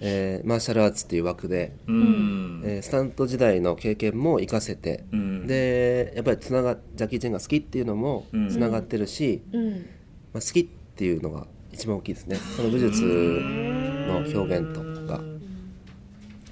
[0.00, 2.62] えーマーシャルアーツっていう枠で、うん。
[2.64, 5.46] えースタント時代の経験も活かせて、うん。
[5.46, 8.48] でやっぱりつながジャッキー・チェンが好きっていうのもうん。
[8.48, 9.70] つながってるし、うん。
[9.70, 9.76] ま
[10.34, 12.36] あ、好きっていうのが一番大きいですね。
[12.56, 15.20] その武術の表現とか。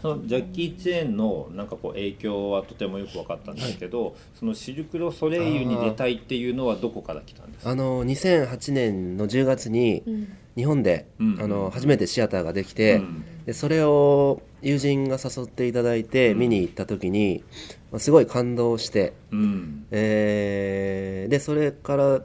[0.03, 7.71] そのジャッキー・チェーンのなんかこう影響はとてもよく分かったんですけど、そのシルク・ロ・ソレイユに出たいっていうのはどこから来たんですか？
[7.71, 10.29] あの2008年の10月にうん。
[10.55, 11.39] 日本で、うん。
[11.41, 17.45] あの初めてシアターができて、うんでそれを友人が誘っていただいて見に行った時に、
[17.93, 19.87] まあすごい感動して、うん。
[19.93, 22.19] えーでそれから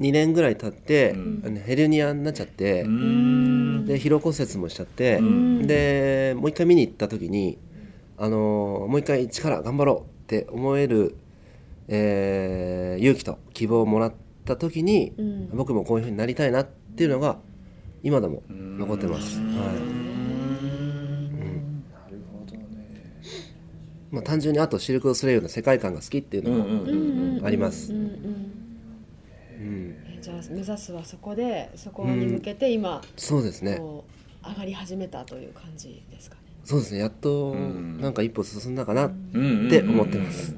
[0.00, 1.42] 2年ぐらい経って、うん。
[1.46, 3.86] あのヘルニアになっちゃって、うん。
[3.86, 5.66] で疲労骨折もしちゃって、ん。
[5.66, 7.56] でもう一回見に行った時に、
[8.18, 11.16] あのもう一回力頑張ろうって思える、
[11.88, 14.12] えー勇気と希望をもらっ
[14.44, 15.48] た時に、うん。
[15.56, 17.38] 僕もこういうふうになりたいなっていうのが
[18.02, 19.98] 今でも残ってます、はい
[20.58, 22.62] なるほどね
[24.10, 28.48] まあ、単純にあとシルク・ドゥ・ソレイユの世界観が好きっていうのもうんうんうんあります、うんうん
[30.50, 33.80] 目指すはそこでそこに向けて今、そうですね。
[34.46, 36.42] 上がり始めたという感じですかね。
[36.64, 37.00] そうですね。
[37.00, 38.00] やっとん。
[38.00, 39.68] なんか一歩進んだかなっうん。
[39.68, 40.54] て思ってます。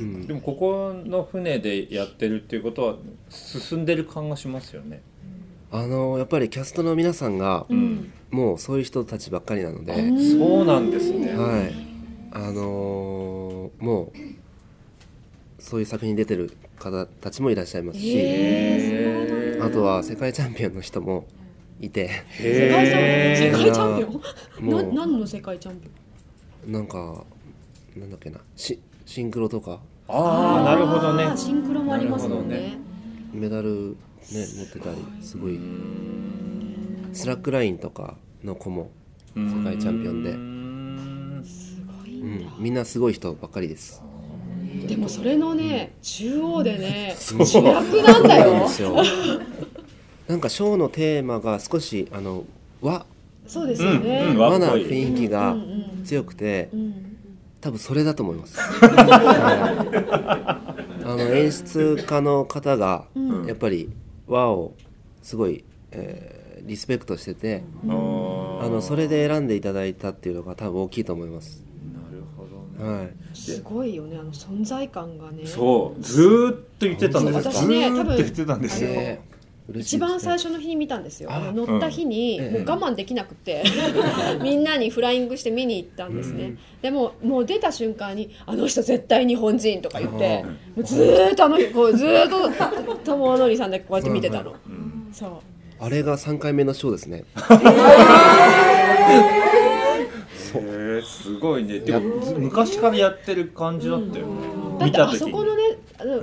[0.00, 0.26] うん。
[0.26, 2.96] でもここの船でやってるっていうことは
[3.28, 5.02] 進んでる感がしますよね。
[5.70, 8.12] あのやっぱりキャストの皆さんがうん。
[8.30, 11.34] もうそういう人たちばっかりなので、そうなんですね。
[11.36, 11.93] はい
[12.34, 14.18] あのーもう
[15.60, 21.26] そういう作品に出てる方たちもいらっしゃいますし、へーあとは世界チャンピオンの人も
[21.80, 25.88] いて世界チャンへー世界チャンピオンな何の世界チャンピ
[26.66, 26.72] オン？
[26.72, 27.24] なんか
[27.96, 29.80] なんだっけなシシンクロとか？
[30.08, 31.34] ああなるほどね。
[31.36, 32.78] シンクロもありますもんなるね。
[33.32, 33.96] メダル、ね、
[34.56, 35.58] 持ってたりすごい。
[37.12, 38.90] スラックラインとかの子も
[39.34, 40.32] 世界チャンピオンで、
[42.24, 42.50] んだ。
[42.50, 44.02] ん、みんなすごい人ばっかりです。
[44.86, 48.68] でもそれのね中央でね主役なんだよ。
[50.26, 52.44] なんかショーのテーマが少しあの
[52.80, 53.06] 和。
[53.46, 54.24] そうですよね。
[54.24, 57.16] うんうん和和な雰囲気がうんうん強くてうん。
[57.60, 58.76] 多分それだと思います、は
[61.00, 63.46] いあの演出家の方がうん。
[63.46, 63.88] やっぱり
[64.26, 64.74] 和を
[65.22, 67.90] すごい、えーリスペクトしててあ
[68.62, 71.62] あのそれで選んでいただいたっていうのが多分大きいと思います、
[72.78, 75.46] はい、すごいよねあの存在感がね。
[75.46, 76.02] そう。
[76.02, 77.52] ずーっと言ってたんですよ。
[77.52, 78.90] 私ねーっと言ってたんですよ。
[78.90, 79.34] 多分えー
[79.72, 81.30] 一番最初の日に見たんですよ。
[81.54, 82.52] 乗った日にうん。
[82.52, 83.64] もう我慢できなくて。
[84.42, 86.56] みんなにフライングして見に行ったんですね。
[86.82, 90.50] でももう出た瞬間にあの人絶対日本人とか言ってうん。
[90.50, 92.50] もうずーっとあのこうずーっと
[93.04, 94.52] 友則さんだけこうやって見てたの。
[95.12, 95.30] そう。
[95.80, 97.18] あれが3回目のショーですね。
[97.18, 97.24] へ
[99.30, 99.33] え
[101.24, 101.80] すごいね。
[101.80, 104.32] でもず昔からやってる感じだったよね。
[104.78, 105.62] だってあそこのね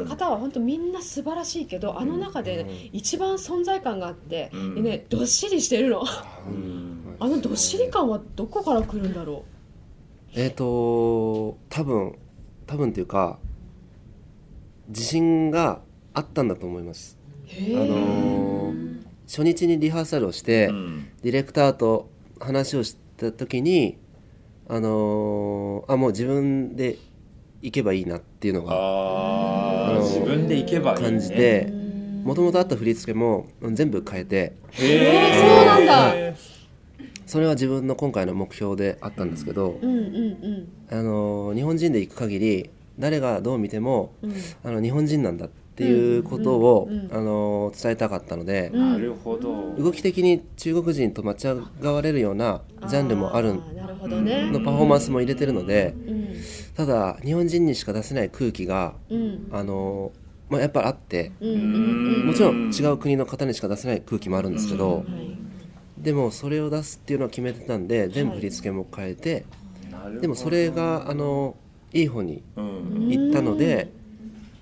[0.08, 4.76] 方は本当みんな素晴らしいけどあの中でね一番存在感があってうん。
[4.76, 6.02] でねどっしりしてるの。
[6.02, 7.16] うん。
[7.20, 9.44] あのどっしり感はどこから来るんだろ
[10.34, 12.16] えっ、と多分
[12.68, 13.40] 多分っていうか
[14.88, 15.82] 自信が
[16.14, 17.18] あったんだと思います。
[17.50, 21.08] あえのー初日にリハーサルをして、うん。
[21.24, 23.98] ディレクターと話をした時に
[24.73, 26.97] あのーあもう自分で
[27.62, 31.03] 行けばいいなっていうのがあの自分で行けばいいね。
[31.03, 31.67] 感じて
[32.23, 36.13] もともとあった振り付けも全部変えてへえそうなんだ。
[37.25, 44.31] それは自分の今回の目標であったんですけど、うんうんあのー日本人で行く限り誰がどう見てもうん。
[44.31, 45.49] うんあの日本人なんだっ
[45.82, 47.15] ていうことを、うんうんうん。
[47.15, 49.76] あのー伝えたかったので、うんなるほど。
[49.78, 54.50] 動き的に中国人と間違われるようなジャンルもあるーなるほどね。
[54.52, 56.34] のパフォーマンスも入れてるのでうん。
[56.76, 59.48] ただ日本人にしか出せない空気がうん。
[59.52, 60.12] あの、
[60.50, 61.58] まあ、やっぱりあってうんうんう
[62.24, 65.06] んもちろん違う国の方にしか出せない空気もあるんですけどはい。
[65.98, 69.46] でもそれを出すっていうのを決めてたんで全部振り付けも変えて
[69.91, 70.22] なるほど。
[70.22, 71.56] でもそれがあの
[71.94, 73.08] いい方にうん。
[73.10, 73.91] 行ったので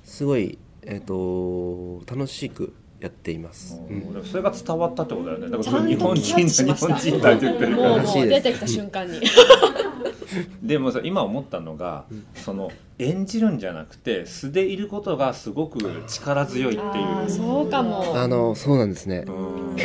[0.03, 0.57] すごい、
[0.91, 3.79] えー、と楽しくやっています。
[3.89, 4.23] うん。
[4.25, 5.49] それが伝わったってことだよね。
[5.49, 8.03] だから日本人だ日本人だって言ってるから。
[8.03, 9.19] もう出てきた瞬間に。
[10.61, 17.29] でもさ今思ったのが、その演じるんじゃなくて素でいることがすごく力強いっていう。
[17.29, 18.19] そうかも。
[18.19, 19.25] あのそうなんですね。
[19.27, 19.75] うん。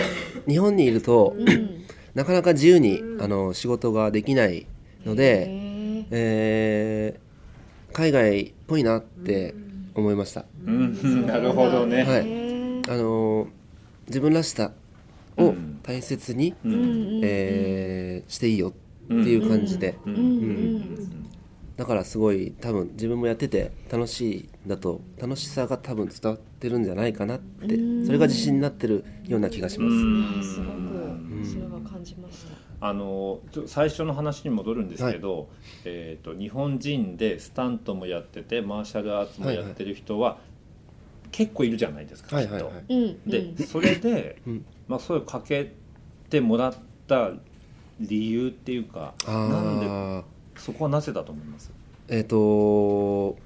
[0.48, 1.84] 日本にいるとうん。
[2.14, 4.66] なかなか自由にあの仕事ができない
[5.04, 7.24] ので、へえー
[7.94, 9.54] 海外っぽいなって
[9.94, 10.44] 思いました。
[10.66, 10.92] うん。
[10.92, 12.20] ーなるほどね、はい。
[12.92, 13.48] あの
[14.06, 14.72] 自分らしさ
[15.36, 15.80] をうん。
[15.82, 18.72] 大切に、ううんえーしていいよっ
[19.06, 20.14] ていう感じで、うん。
[20.14, 21.14] うんうん
[21.76, 28.06] だからすごい多分自分もやってて楽しいんだと楽しさが多分伝わってるんじゃないかなってうん。
[28.06, 30.42] それが自信になってるような気がします、うん。
[30.42, 35.48] すごくそれは感じましたあの最初の話に戻るんですけど、
[35.86, 40.36] えー、と日本人でスタントもやっててマーシャルアーツもやってる人は
[41.32, 42.72] 結構いるじゃないですか、はいはいはい。
[42.72, 42.94] きっと。
[42.94, 44.66] うんでそれで、うん。
[44.86, 45.72] まあ、そういうかけ
[46.28, 46.74] てもらっ
[47.08, 47.30] た
[48.00, 51.72] 理由っていうかなんでそこはなぜだと思います、
[52.08, 53.36] えっ、とちょ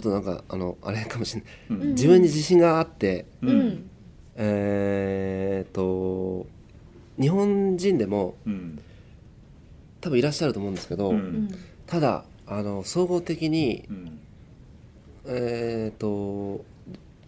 [0.00, 1.88] っとなんかあのあれかもしれない、うん。
[1.90, 3.50] 自分に自信があってうん。
[3.50, 3.90] うん。
[4.34, 6.52] えっ、と
[7.20, 8.78] 日本人でもうん。
[10.00, 11.16] 多分いらっしゃると思うんですけど、うん。
[11.16, 11.54] うん
[11.86, 14.20] ただあの総合的にうん。
[15.26, 16.64] えっ、と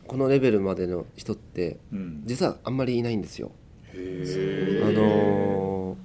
[0.06, 2.22] このレベルまでの人ってうん。
[2.24, 3.50] 実はあんまりいないんですよ。
[3.94, 5.96] へあの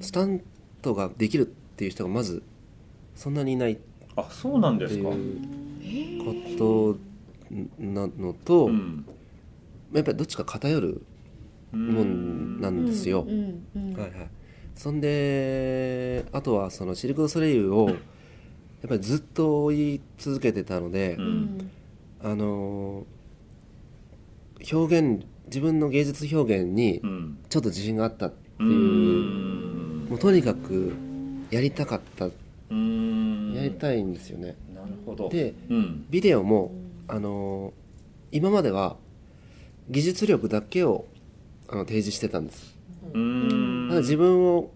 [0.00, 0.40] スタン
[0.82, 2.42] トができるっていう人がまず
[3.14, 3.78] そんなにいないっ
[4.18, 5.12] あそうなんでていすか、う
[6.58, 6.98] こと
[7.78, 9.04] なのと、うん。
[9.92, 11.02] やっぱりどっちか偏る
[11.72, 14.12] もんなんですよ、はいはい、
[14.74, 17.94] そんであとはそのシルク・ドゥ・ソレイユをや
[18.86, 21.28] っぱりずっと追い続けてたので、ううん。
[21.28, 21.70] ん
[22.22, 23.18] あのー
[24.72, 27.38] 表現自分の芸術表現にうん。
[27.48, 30.06] ちょっと自信があったってういう、ん。
[30.10, 30.94] もうとにかく
[31.50, 32.28] やりたかった。
[32.70, 33.52] うん。
[33.54, 35.28] やりたいんですよね、なるほど。
[35.28, 36.06] でうん。
[36.10, 36.72] ビデオも、
[37.06, 38.96] あのー今までは
[39.88, 41.06] 技術力だけを
[41.68, 42.74] あの提示してたんです、
[43.14, 43.86] うん。
[43.88, 44.70] ただ自分を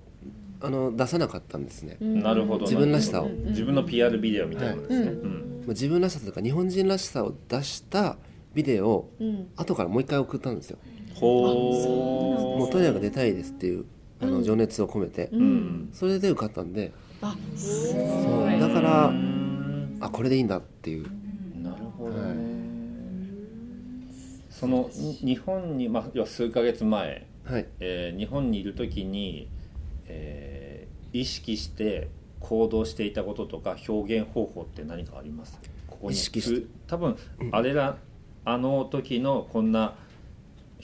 [0.61, 2.23] あの出さなかったんですね、うん。
[2.23, 3.29] なるほど自分らしさを。
[3.29, 5.15] 自分の PR ビデオみたいなものですね、はい。
[5.17, 5.31] うん。
[5.31, 8.17] まあ自分らしさというか日本人らしさを出した
[8.55, 9.49] ビデオをうん。
[9.57, 10.79] 後からもう一回送ったんですよ。
[11.15, 13.85] ほうもうとにかく出たいですっていう
[14.21, 15.45] あの情熱を込めて、ううん。
[15.45, 16.93] んそれで受かったんで。
[17.21, 18.41] あすそう。
[18.45, 19.99] ごいだからうん。
[20.01, 21.07] あこれでいいんだっていう
[24.63, 27.67] そのに日本に、まあ、要は数ヶ月前、はい。
[27.81, 29.49] えー日本にいる時に、
[30.07, 32.09] えー意識して
[32.41, 35.59] 行動していたこととか表現方法って何かあります？
[35.87, 36.61] ここに意識して？
[36.63, 37.17] つ多分
[37.51, 37.99] あれら、
[38.47, 39.95] あの時のこんな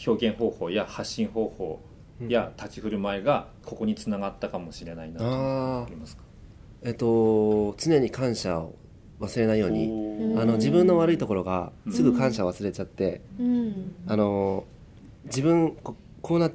[0.07, 1.81] 表現方法や発信方法
[2.21, 6.23] や立ち振る舞いがここにつながったかもしれないなとあありますか？
[6.83, 8.75] えっと常に感謝を
[9.21, 10.09] 忘れないように。
[10.37, 13.95] あの自分の悪いところがすぐ感謝忘れちゃって、うん。
[14.07, 14.65] あの
[15.25, 16.51] 自分ここうな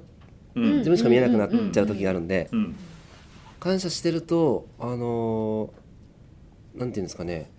[0.56, 0.78] うん。
[0.78, 2.76] 自分しか見えなくなっちゃう時があるんでうん。
[3.60, 5.74] 感謝してるとあの
[6.76, 7.50] なんていうんですかね。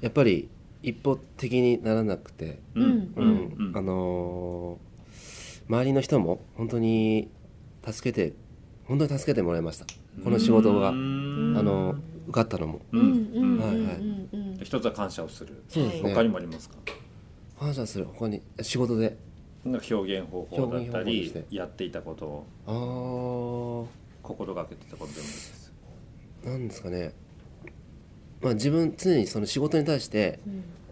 [0.00, 0.48] やっぱり
[0.82, 2.82] 一方的にならなくて、うん。
[2.84, 3.12] うん。
[3.16, 3.66] うん。
[3.68, 3.76] うん。
[3.76, 4.78] あの
[5.68, 7.28] 周りの人も本当に
[7.84, 8.34] 助けて
[8.86, 9.86] 本当に助けてもらいました。
[10.22, 11.54] この仕事が、うん。
[11.56, 11.94] あの
[12.32, 12.80] 受かったのも。
[12.92, 13.58] ううんんうん。
[13.58, 14.28] はいはいうん。
[14.32, 15.62] うん一つは感謝をする。
[15.68, 16.14] そうですね。
[16.14, 16.76] 他にもありますか？
[17.58, 18.06] 感謝する。
[18.06, 19.16] 他に仕事で。
[19.64, 23.88] なんか表現方法だったりやっていたことを。
[24.22, 25.72] 心がけてたことでもいいです。
[26.44, 27.12] なんですかね。
[28.40, 30.40] まあ自分常にその仕事に対して、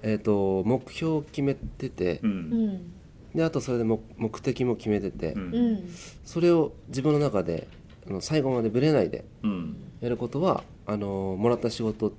[0.02, 2.34] えー、と目標を決めてて、ううん。
[2.68, 2.92] ん
[3.34, 5.54] であとそれで目目的も決めてて、うん。
[5.54, 5.90] うん。
[6.24, 7.66] それを自分の中で
[8.08, 9.76] あの最後までぶれないでうん。
[10.00, 12.12] やることはあのもらった仕事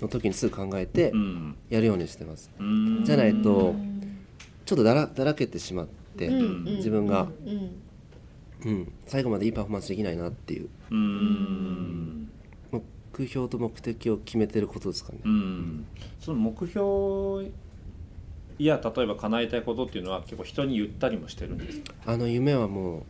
[0.00, 1.56] の時にすぐ考えてうん。
[1.68, 3.04] やるようにしてます、うん。
[3.04, 3.74] じゃないと
[4.64, 7.70] ちょっとだらだらけてしまって、うん自分が、うん。
[8.64, 10.68] うん、最後までいいパフォーマンスできないなっていう。
[10.90, 12.30] うん。
[12.70, 15.84] 目標と目的を決めてることですかね、うん。
[16.20, 17.50] その目標
[18.58, 21.94] や例えば叶えたいことっていうのは結構人に言ったりもしてるんですか？
[22.06, 23.02] あの夢はもう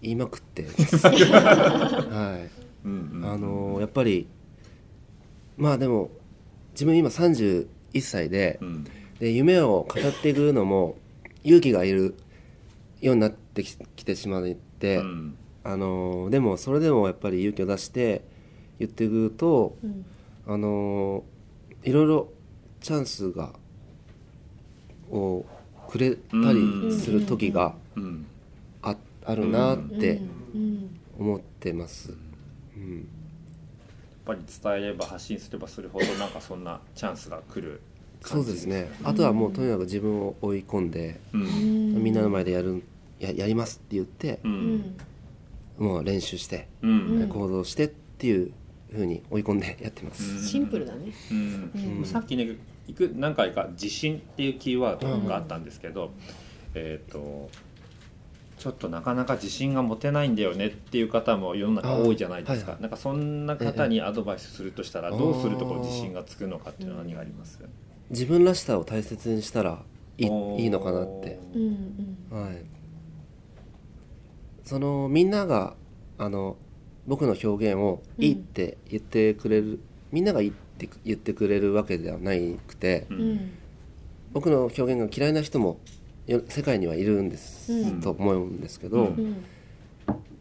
[0.00, 0.64] 言いまくって。
[1.04, 3.24] はいうんうん。
[3.26, 4.26] あのやっぱり
[5.56, 6.10] まあでも
[6.72, 7.66] 自分今31
[8.00, 8.86] 歳でうん。
[9.18, 10.96] で夢を語っていくのも
[11.44, 12.16] 勇気がいる
[13.00, 15.36] ようになってききてしまって、うん。
[15.62, 18.22] あのでもそれでもやっぱり勇気を出して
[18.78, 20.04] 言っていくとうん。
[20.46, 21.24] あの
[21.84, 22.28] いろいろ
[22.80, 23.52] チャンスが
[25.10, 25.44] を
[25.88, 26.18] くれた
[26.52, 28.26] りする時がうん。
[28.82, 30.20] ああるなって
[30.54, 31.00] うん。
[31.18, 32.12] 思ってます。
[32.76, 33.08] うん
[34.26, 37.82] やっぱり伝えれば発信すればするほどなんかそんなチャンスが来る
[38.24, 38.90] そうですね。
[39.04, 42.02] あとはもうとにかく自分を追い込んで、うん。
[42.02, 42.82] みんなの前でやる
[43.20, 44.74] ややりますって言ってう、うん。
[44.76, 44.96] ん
[45.78, 47.28] もう練習して、うん。
[47.28, 48.52] 行動してっていう
[48.90, 51.12] ふうに追い込んでやってます、シンプルだね。
[51.30, 51.70] うん。
[51.98, 52.04] うん。
[52.06, 52.56] さっきね
[52.88, 56.10] いく何回か「自信」っていうキーワードがあったんですけど、
[56.74, 57.50] えっ、と
[58.64, 62.82] ちょっとなかなか自信が持てないんだよねっていう方も世の中多いじゃないですか、はいはい。
[62.84, 67.58] なんかそんな方にアドバイスするとしたらええどうするとこう自信がつくのかっていうのは何があります？
[68.08, 69.82] 自分らしさを大切にしたら
[70.16, 72.56] いいいいのかなって、うんはい、
[74.64, 75.74] そのみんなが
[76.16, 76.56] あの
[77.06, 79.78] 僕の表現をいいって言ってくれる、
[80.10, 82.30] みんながいいって言ってくれるわけではな
[82.66, 83.32] くて、ううん。
[83.34, 83.58] ん
[84.32, 85.76] 僕の表現が嫌いな人もよ
[86.26, 88.00] 世界にはいるんです、うん。
[88.00, 89.06] と思うんですけど、うん。
[89.06, 89.44] うん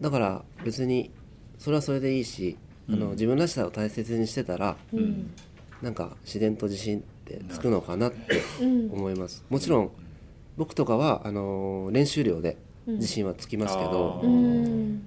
[0.01, 1.11] だから別に
[1.57, 2.57] それはそれでいいし、
[2.89, 5.31] あのうん自分らしさを大切にしてたらうん。
[5.81, 8.91] なんか自然と自信ってつくのかなってうん。
[8.91, 9.45] 思います。
[9.49, 9.91] もちろん
[10.57, 12.95] 僕とかはあの練習量でうん。
[12.95, 14.21] 自信はつきますけど、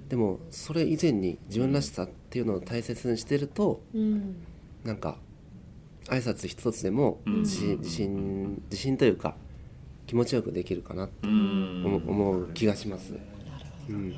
[0.09, 4.35] でもそれ以前に自分らしさっていうのを大切にしてるとうん。
[4.83, 5.17] なんか
[6.05, 7.39] 挨拶一つでもうん。
[7.41, 9.35] 自信自信自信というか
[10.07, 12.01] 気持ちよくできるかなってうん。
[12.07, 13.13] 思う気がします。
[13.89, 14.13] うん、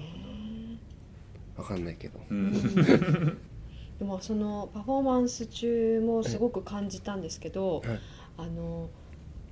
[1.57, 2.19] わかんないけど。
[2.29, 2.53] うん。
[3.99, 7.99] でもそのパフォーマンス中もすごく感じたんですけど、はい。
[8.37, 8.89] あの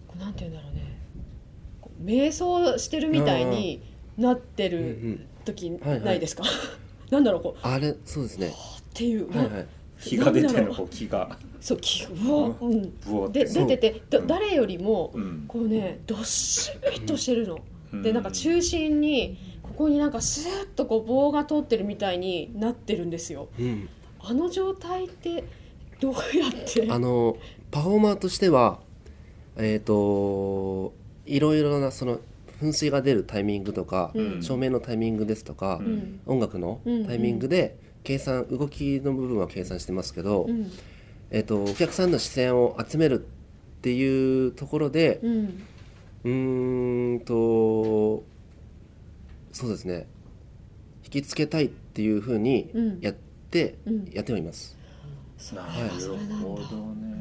[0.08, 0.98] こうなんて言うんだろうね。
[1.82, 3.82] こ瞑想してるみたいに
[4.18, 5.26] なってるうんうん。
[5.44, 6.02] 時はいはい。
[6.02, 6.44] ないですか、
[7.10, 7.60] なんだろうこう。
[7.68, 8.50] あれそうですね。
[8.50, 8.52] っ
[8.94, 9.68] ていう、はいはい。
[10.00, 13.32] 気が出てるの気がそう気うわうん。
[13.32, 15.46] で出ててだ誰よりもうん。
[15.48, 17.60] こうねどっしりとしてるの、
[17.94, 18.02] うん。
[18.04, 23.50] でなんか中心にここになんかスーッとこう棒が通ってるみたいになってるんですよ。
[23.60, 23.90] うん。
[24.20, 25.44] あの状態って
[26.00, 26.88] どうやって？
[26.90, 27.38] あの
[27.70, 28.80] パフォーマーとしては
[29.58, 30.94] えっ、と
[31.26, 32.20] いろいろなその
[32.62, 34.44] 噴水が出るタイミングとか、うん。
[34.44, 36.22] 照明のタイミングですとか、うん。
[36.26, 40.72] 音楽のタイミングで計算動きの部分は計算してますけど、うん
[41.32, 45.64] えっとお客さんの視線を集めるっていうところでうん。
[46.24, 48.24] うーんと
[49.52, 50.08] そうですね。
[51.06, 53.00] 引きつけたいっていうふうにうん。
[53.02, 53.14] やっ
[53.50, 54.10] て、うん。
[54.12, 54.76] やってはいます。
[55.54, 55.70] なる
[56.42, 57.18] ほどね。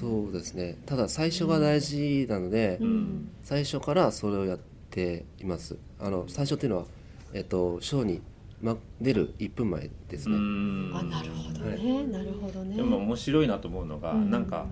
[0.00, 0.76] そうですね。
[0.86, 3.28] ただ最初が大事なので、うん。
[3.44, 4.58] 最初からそれをやっ
[4.90, 5.76] ています。
[6.00, 6.84] あの最初っていうのは、
[7.34, 8.20] えっと、ショーに、
[8.62, 10.92] ま、出る1分前ですね、うん。
[10.94, 12.76] あなるほどね、なるほどね。
[12.76, 14.30] でも面白いなと思うのが、うん。
[14.30, 14.66] なんか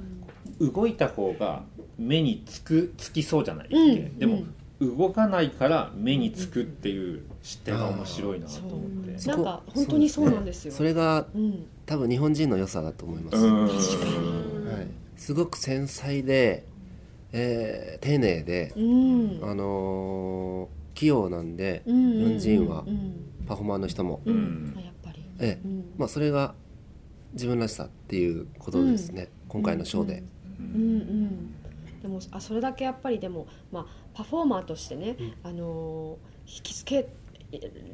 [0.61, 1.65] 動いた方が
[1.99, 3.67] 目につくつきそうじゃない？
[3.67, 4.19] っけ、うん。
[4.19, 4.43] でも、
[4.81, 9.29] 動かないから目につくっていう視点が面白いなと思って。
[9.29, 10.73] なんか本当にそうなんですよ。
[10.73, 11.67] それがうん。
[11.85, 13.65] 多分日本人の良さだと思います、うん。
[13.65, 14.87] はい、
[15.17, 16.65] すごく繊細で、
[17.33, 19.41] えー丁寧で、うん。
[19.43, 23.15] あのー器用なんで、うん日本人はうん。
[23.47, 24.35] パフォーマーの人も、うん。
[24.35, 24.75] うん。
[24.77, 25.25] あやっぱり。
[25.41, 25.67] ええ。
[25.67, 25.85] うん。
[25.97, 26.55] まあ、それが
[27.33, 30.23] 自分らしさっていうことですね、今回のショーで、
[30.59, 30.83] うん。
[30.83, 31.55] うん
[32.03, 37.07] でもあそれだけやっぱりでも、まあ、パフォーマーとしてね、あのー引きつけ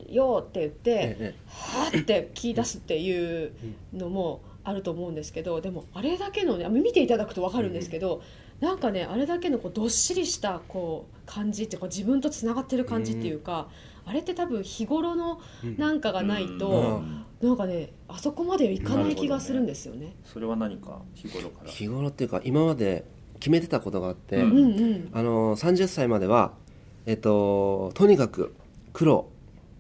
[0.09, 3.52] ようって言って、ええはーって聞き出すっていう
[3.92, 8.22] のもあると思うんですけどでもあれだけのね見ていただくと分かるんですけど、
[8.61, 13.68] なんかねあれだけのこうどっしりしたこう感じっていうか自分とつながってる感じっていうか、
[14.04, 15.40] あれって多分日頃の
[15.76, 17.22] なんかがないと、うん。
[17.38, 20.14] なんかねあそこまではいかない気がするんですよね。
[20.24, 21.70] それは何か日頃から？
[21.70, 23.04] 日頃っていうか今まで
[23.40, 25.11] 決めてたことがあって、うんうんうん。
[25.12, 26.52] あの30歳までは、
[27.04, 28.54] えっと、とにかく
[28.94, 29.28] 黒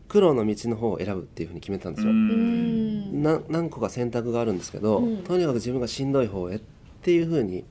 [0.08, 3.22] 黒の道の方を選ぶっていうふうに決めてたんですよ、うん。
[3.22, 5.16] な何個か選択があるんですけど、うん。
[5.22, 6.60] とにかく自分がしんどい方へっ
[7.00, 7.64] ていうふうにうん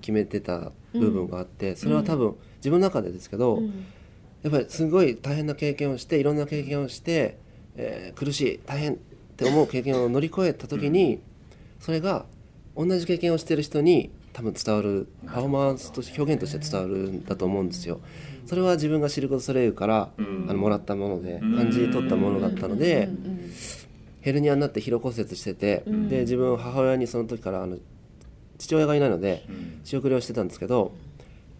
[0.00, 3.84] 決めてた部分があって、それは多分自分の中でですけど、うん。
[4.42, 7.38] やっぱりすごい大変な経験をしていろんな経験をして、
[7.76, 8.96] えー苦しい大変っ
[9.36, 11.20] て思う経験を乗り越えた時に、
[11.80, 12.26] それが
[12.76, 18.00] 同じ経験をしてる人に多分伝わるパフォーマンスとして表現として伝わるんだと思うんですよ。
[18.46, 20.46] それは自分がシルク・ドゥソレイユから、うん。
[20.48, 21.56] あのもらったものでうん。
[21.56, 23.08] 感じ取ったものだったので、
[24.20, 26.08] ヘルニアになって疲労骨折してて、うん。
[26.08, 27.78] で自分母親にその時からあの
[28.62, 29.80] 父親がいないのでうん。
[29.84, 30.92] 仕送りをしてたんですけど、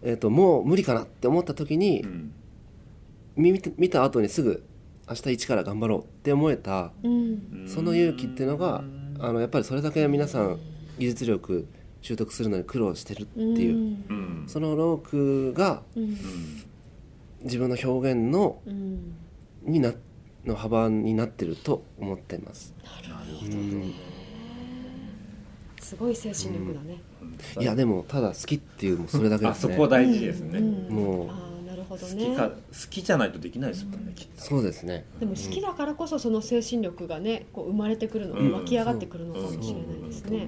[0.01, 2.33] えー、ともう無理かなって思った時に、うん。
[3.35, 4.63] 見て見た後にすぐ
[5.09, 7.65] 明日一から頑張ろうって思えたうん。
[7.67, 8.83] その勇気っていうのが
[9.19, 10.59] あのやっぱりそれだけ皆さん
[10.97, 11.67] 技術力
[12.01, 14.43] 習得するのに苦労してるっていう、うん。
[14.47, 16.17] その労苦がうん。
[17.43, 19.15] 自分の表現のうん。
[19.65, 19.93] にな
[20.45, 22.73] の幅になってると思ってます。
[25.83, 27.01] すごい精神力だね。
[27.59, 29.73] いやでもただ好きっていうそれだけですね。
[29.73, 32.55] あそこ大事ですね、うんもうあーなるほど好ねきか好
[32.89, 34.41] きじゃないとできないですもんねきっと。
[34.41, 35.05] そうですね。
[35.19, 38.51] でも好きだからこそその精神力がねこう生まれてくるの、うん。
[38.53, 40.47] 湧き上がってくるのかもしれないですね。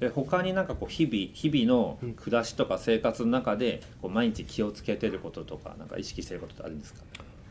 [0.00, 7.00] で他になんかこう日々日々の暮らしとか生活の中でこう毎日気をつけてることとかなんか意識してることってあるんですか？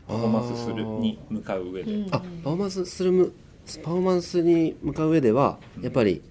[0.06, 3.32] パフォーマンスするに向かう上で、うんあパフォーマンスする
[3.66, 6.22] むパフォーマンスに向かう上ではやっぱり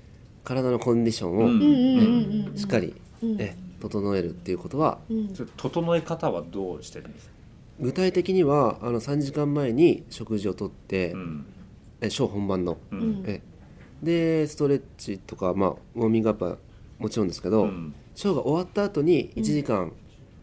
[0.43, 1.51] 体のコンディションを、うん。
[1.51, 3.41] うんうんうんうんしっかり、うん。
[3.41, 4.99] え整えるっていうことは
[5.57, 7.33] 整え方はどうしてるんですか、
[7.81, 11.45] 具体的にはあの3時間前に食事をとって、うん。
[12.01, 13.23] えショー本番の、ううん。
[13.23, 13.41] んえ
[14.01, 16.57] でストレッチとか、まあ、ウォーミングアップは
[16.99, 17.93] もちろんですけど、うん。
[18.15, 19.91] ショーが終わった後に1時間、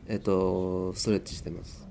[0.08, 1.88] えっと、ストレッチしてます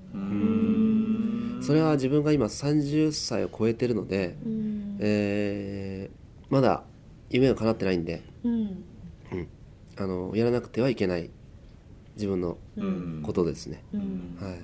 [1.62, 4.96] それは自分が今30歳を超えてるので、うん。
[5.00, 6.82] えーまだ
[7.30, 8.84] 夢が叶ってないんでうん。
[9.96, 11.30] あのやらなくてはいけない
[12.16, 13.20] 自分のうん。
[13.22, 14.36] ことですね、うん。
[14.40, 14.54] はい、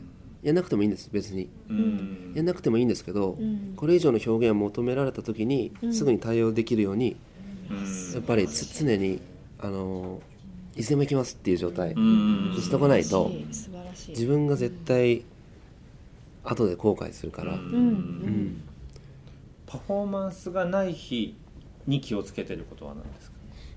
[0.42, 1.49] やらなくてもいいんです別に。
[1.70, 2.32] うん。
[2.34, 3.74] やらなくてもいいんですけど、うん。
[3.76, 5.94] これ以上の表現を求められた時に、うん。
[5.94, 7.16] すぐに対応できるように
[7.70, 8.12] うん。
[8.14, 9.20] やっぱりつ常に
[9.61, 10.20] あの
[10.76, 12.51] いつでも行きますっていう状態うん。
[12.51, 13.30] にしとかないと
[14.09, 15.22] 自分が絶対
[16.47, 17.59] 後で後悔するから、うん。
[17.59, 17.66] うん。
[17.70, 17.76] う
[18.28, 18.62] ん。
[19.66, 21.34] パフォーマンスがない日
[21.86, 23.36] に気をつけてることは何ですか？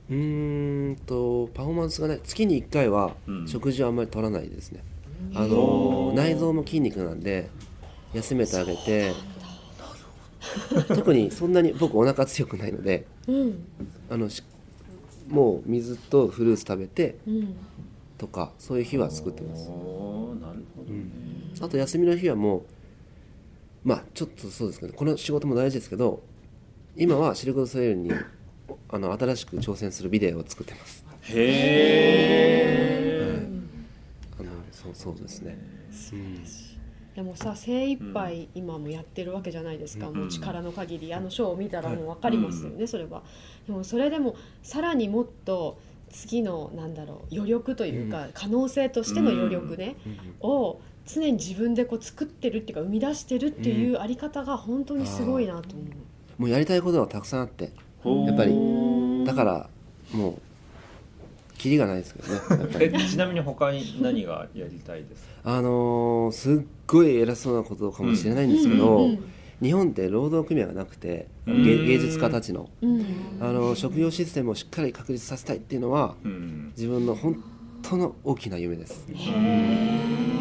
[0.09, 2.19] うーんとパフォーマンスがない。
[2.23, 3.47] 月に1回はうん。
[3.47, 4.83] 食事はあんまり取らないですね、
[5.35, 7.49] あの内臓も筋肉なんで
[8.13, 9.13] 休めてあげて。
[10.95, 13.67] 特にそんなに僕お腹強くないのでうん。
[14.09, 14.41] あのし
[15.27, 17.55] もう水とフルーツ食べてうん
[18.19, 19.63] とかそういう日は作ってます。
[19.69, 21.05] なるほどね、
[21.59, 22.63] あと休みの日はもう
[23.83, 26.21] まあちょっとそうですけどこの仕事も大事ですけど
[26.95, 28.11] 今はシルク・ドゥ・ソレイユに
[28.89, 31.03] あの新しく挑戦するビデオを作ってます。
[31.23, 31.33] へ
[33.31, 33.47] え、
[34.39, 35.57] あのそうそうですね。
[37.15, 43.23] でもさ精一杯今もやってるわけじゃないですか、もう力の限りあのショーを見たらもう分かりますよね、それは。
[43.65, 45.79] でもそれでもさらにもっと
[46.11, 49.95] 次のなんだろう余力というか、可能性としての余力ね、
[50.41, 55.83] を常に自分でこう作ってるっていうか生み出してるっていうあり方が本当にすごいなと思
[56.39, 57.71] う、もうやりたいことはたくさんあって。
[58.03, 59.69] やっぱりだから
[60.13, 60.37] もう
[61.57, 62.85] キリがないですけどねやっぱり。
[62.85, 65.57] えちなみに他に何がやりたいですか？
[65.57, 69.23] あのーすっごい偉そうなことかもしれないんですけど、うんうん
[69.61, 71.63] 日本って労働組合がなくてうん。
[71.63, 72.69] 芸芸術家たちの。
[72.81, 73.05] うん。
[73.41, 76.73] あの職業システムをしっかり確立させたいっていうのはうん。
[76.77, 77.43] 自分の本
[77.81, 79.05] 当の大きな夢です。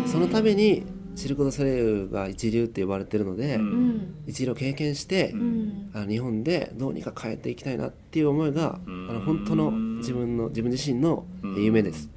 [0.07, 0.85] そのために
[1.17, 3.63] シルク・ドゥ・ソレイユが一流って呼ばれてるので、うん。
[3.63, 5.91] うん一流を経験して、うん。
[5.95, 9.11] あの日本でどうにか変えていきたいなっていう思いが、うん。
[9.11, 11.25] あの本当の自分の自分自身の
[11.57, 12.09] 夢です、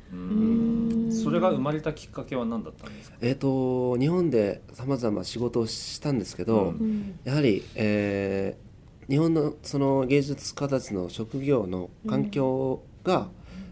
[1.24, 3.18] それが生まれたきっかけは何だったんですか？
[3.22, 6.68] えっ、と日本でさまざま仕事をしたんですけど、うん。
[6.70, 8.72] うんやはり、えー
[9.10, 13.28] 日本のその芸術家たちの職業の環境が、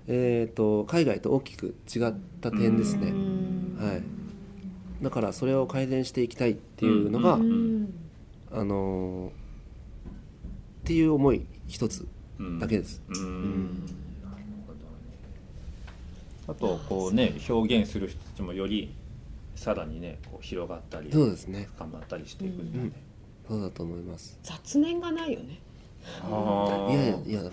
[0.05, 3.13] えー、と海外と大きく違った点ですね、
[3.79, 7.93] はい、だからそれを改善していきたいっていうのが、うん。
[8.51, 9.33] あのーっ
[10.83, 12.05] ていう思い一つ
[12.59, 13.85] だけです、うん
[16.49, 18.91] あとこうね表現する人たちもより
[19.55, 21.67] さらにねこう広がったりそうですね。
[21.75, 22.91] 深まったりしていくんだね、
[23.47, 24.39] そうだと思います。
[24.43, 25.59] 雑念がないよね。
[26.89, 27.51] いやいやいやもう。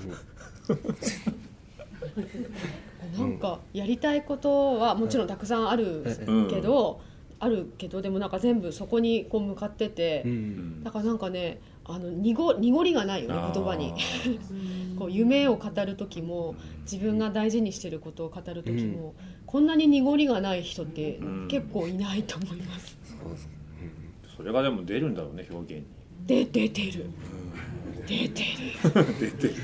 [3.18, 6.48] なんかやりたいことはもちろんたくさんあるうん。
[6.48, 7.00] けど、
[7.38, 10.84] あるけどでもなんか全部そこにこう向かってて、うん。
[10.84, 13.94] だからなんかねあの濁濁りがないよね言葉に。
[14.98, 16.54] こう夢を語る時も
[16.90, 19.14] 自分が大事にしてることを語る時も、
[19.44, 21.48] こんなに濁りがない人ってん。
[21.48, 22.96] 結構いないと思います。
[23.04, 23.48] そうです。
[24.36, 25.86] それがでも出るんだろうね表現に。
[26.26, 27.10] で出てる。
[28.06, 29.04] 出てる。
[29.20, 29.54] 出てる。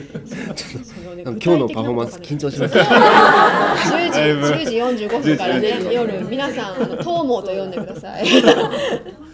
[1.25, 2.77] なんか今日のパフォーマンス緊張します。
[2.77, 8.27] 10時10時45分からね夜皆さんあのトーモーと呼んでください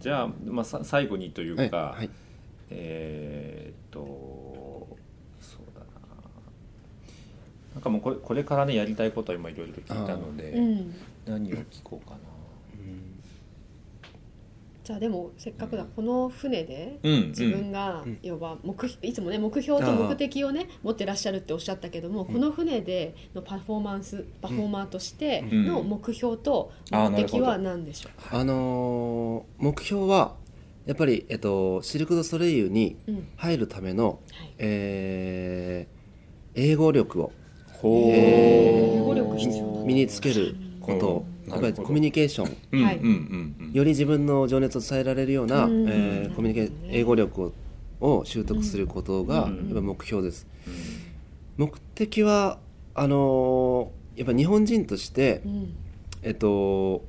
[0.00, 2.10] じゃあ、まあ、さ最後にというか、はいはい。
[2.70, 4.00] えーっと
[5.40, 5.86] そうだな。
[7.74, 10.94] なんかもうこれこれからねやりたいことは今いろいろ聞いたので、うん。
[11.26, 12.18] 何を聞こうかな
[14.90, 28.36] じゃあでもせっかくだこの船でうん自分が要は目標いつもね目標と目的をね持ってらっしゃるっておっしゃったけどもこの船でのパフォーマンスパフォーマーとしての目標と目的は何でしょう？
[28.36, 30.34] あのー目標は
[30.86, 33.28] やっぱり、えっと、シルク・ドゥ・ソレイユにうん。
[33.36, 34.54] 入るための、はい。
[34.58, 36.00] えー
[36.56, 37.32] 英語力を、
[37.84, 38.96] えー。
[38.96, 41.24] 英語力必要身につけること。
[41.36, 43.72] うんやっぱりコミュニケーション。
[43.72, 45.86] より自分の情熱を伝えられるような、うん。
[45.88, 47.52] えーコミュニケ英語力を
[48.00, 50.46] を習得することがやっぱ目標です、
[51.58, 52.58] 目的は
[52.94, 55.74] あのーやっぱ日本人として、うん。
[56.22, 57.04] えっと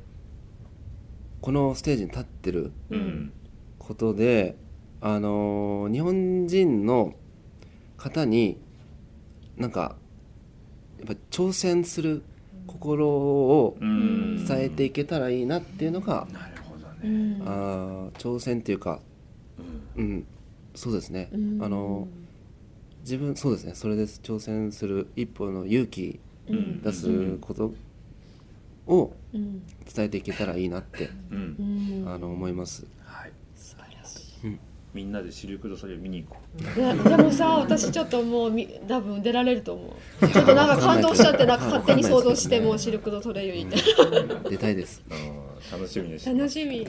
[1.41, 3.31] このステージに立ってるうん。
[3.79, 4.55] ことで、
[5.01, 7.13] あのー日本人の
[7.97, 8.57] 方に
[9.57, 9.95] なんか
[10.99, 12.23] やっぱ挑戦する
[12.67, 17.41] 心をうん伝えていけたらいいなっていうのが、なるほどうねん。
[17.43, 18.99] あー挑戦っていうか、
[19.95, 20.25] うん、
[20.75, 21.63] そうですね、うん。
[21.63, 22.07] あの
[23.01, 23.75] 自分そうですね。
[23.75, 24.21] それです。
[24.23, 26.81] 挑戦する一歩の勇気うん。
[26.81, 27.73] 出すこと
[28.87, 29.61] をうん。
[29.93, 32.01] 伝えていけたらいいなって、うん。
[32.03, 32.09] うん。
[32.13, 32.85] あの思います。
[33.03, 33.31] はい。
[33.55, 34.57] 素晴らしい
[34.93, 36.41] みんなでシルク・ドゥ・ソレイユ見に行こ
[36.75, 40.27] ででもさ私ちょっともうみ多分出られると思う。
[40.27, 44.49] ちょっとなんか感動しちゃってなんか勝手に想像してもうシルク・ドゥ・ソレイユにって。
[44.49, 45.01] 出たいです。
[45.71, 46.87] 楽しみにして楽しみ。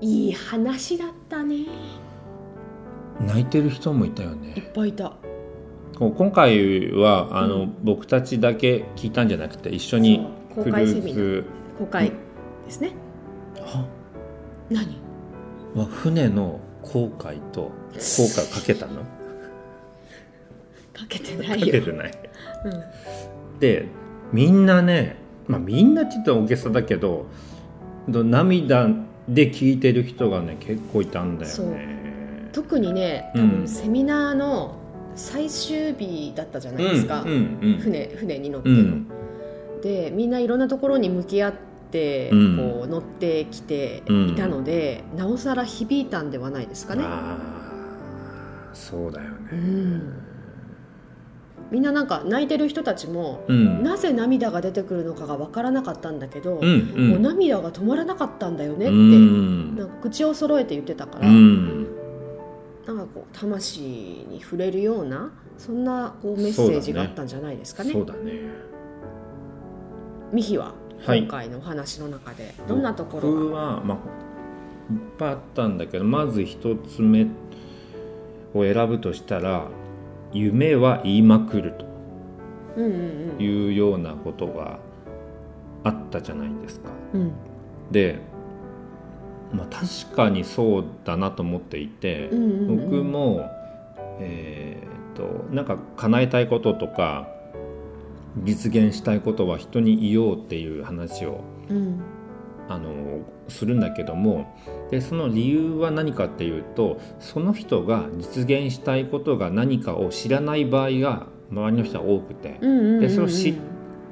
[0.00, 1.54] いい話だったね。
[1.54, 1.68] い
[3.20, 5.12] 泣いてる人もいたよっねぱいいた
[6.10, 7.76] 今回はあの、うん。
[7.82, 11.44] 僕たちだけ聞いたんじゃなくて一緒に公開セミナー。
[11.78, 12.10] 公開
[12.66, 12.92] ですね。
[13.60, 13.86] は？
[14.70, 14.96] 何？
[15.74, 19.00] は船の後悔と後悔をかけたの？
[20.92, 22.12] かけてなかいよ、けてない、
[23.58, 23.86] で
[24.32, 27.26] みんなねまあみんなって言ったら大げさだけど
[28.08, 28.88] ど涙
[29.28, 32.50] で聞いてる人がね結構いたんだよね。
[32.52, 33.50] 特にね多うん。
[33.60, 34.76] 分セミナーの
[35.14, 39.08] 最終日だったじゃないですか、うんうん船船に乗っての、うん。
[39.82, 42.56] でみんないろんなところに向き合って、うん。
[42.56, 47.04] こう乗ってきていたので、なおさら響いたんではないですかね。
[48.72, 49.36] そうだよね。
[49.52, 50.12] うん。
[51.70, 53.82] みんななんか泣いてる人たちも、うん。
[53.82, 57.08] なぜ涙が出てくるのかが分からなかったんだけど、うんうん。
[57.10, 59.76] もう涙が止まらなかったんだよねって、うん。
[59.76, 61.86] なんか口を揃えて言ってたから、うん
[62.86, 67.92] なんかこう魂に触れるようなそんなこうメッセージがあったんじゃないですかね。
[67.92, 68.40] そうだね。
[70.32, 70.74] ミヒは
[71.04, 71.20] はい。
[71.20, 73.98] 今回のお話の中でどんなところ僕が、はまあ
[74.92, 77.26] いっぱいあったんだけどまず一つ目
[78.54, 79.68] を選ぶとしたら
[80.32, 81.74] 夢は言いまくる
[82.76, 84.78] というようなことが
[85.84, 86.90] あったじゃないですか。
[87.14, 87.32] うんうん。
[87.90, 88.20] で、
[89.52, 92.90] まあ、確かにそうだなと思っていて、うんうんうん。
[92.90, 93.50] 僕も
[94.20, 97.28] えーっとなんか叶えたいこととか
[98.44, 102.00] 実現したいことは人に言おうっていう話をうん。
[102.68, 104.56] あのするんだけども
[104.90, 113.00] でその理由は何かっていうとその人が実現したいことが何かを知らない場合が周りの人は多くてうんうんうんうん。
[113.00, 113.54] でそれを知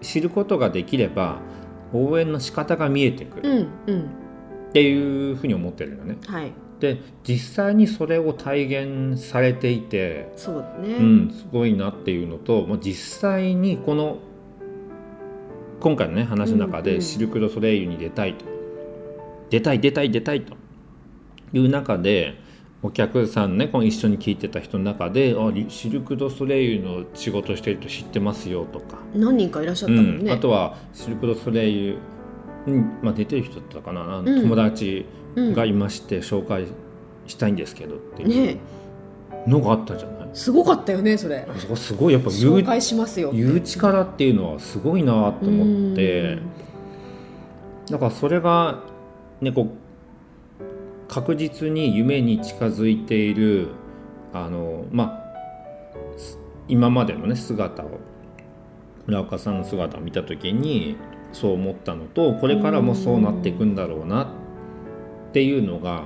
[0.02, 1.38] 知ることができれば
[1.92, 3.50] 応援の仕方が見えてくる。
[3.50, 4.10] うんうん
[4.70, 6.16] っていうふうに思ってるのね。
[6.26, 6.52] はい。
[6.80, 14.18] で実際にそれを体現されていて、そうだね、うん、すごいなっていうのともう実際にこの
[15.80, 16.94] 今回のね話の中うんうん。
[16.94, 18.46] でシルク・ドゥ・ソレイユに出たいと、
[19.50, 20.60] 出たい出たい出たいと。
[21.52, 22.38] いう中で
[22.82, 31.98] お客さんねこの一緒に聞いてた人の中で「あリシルク・ドゥ・ソレイユの仕事してると知ってますよ」とか、何人かいらっしゃったうもんね、ん、あとはシルク・ドゥ・ソレイユに、
[33.02, 35.06] まあ、出てる人だったかな、友達
[35.36, 35.54] うん。
[35.54, 36.66] がいまして紹介
[37.26, 38.28] したいんですけどっていう。
[38.28, 38.58] ね。
[39.46, 41.46] のがあったじゃない、すごかったよねそれ。
[41.76, 43.30] すごいやっぱ言う紹介しますよ。
[43.32, 46.38] 言う力っていうのはすごいなと思って。
[47.90, 48.80] だからそれが
[49.40, 49.70] ねこう
[51.08, 53.68] 確実に夢に近づいている
[54.32, 56.38] あのまあす
[56.68, 57.98] 今までのね姿を
[59.06, 60.96] 村岡さんの姿を見た時に
[61.32, 64.26] そう思ったのとこれからもそうなっていくんだろうなっ
[65.32, 66.04] ていうのが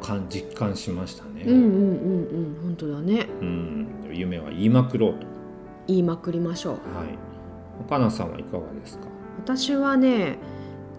[0.00, 1.42] 感実感しましたね。
[1.44, 5.26] うんうんうんうん本当だねうん夢は言いまくろうと。
[5.88, 6.80] 言いまくりましょうはい。
[7.80, 9.06] 岡野さんはいかがですか？
[9.44, 10.38] 私はね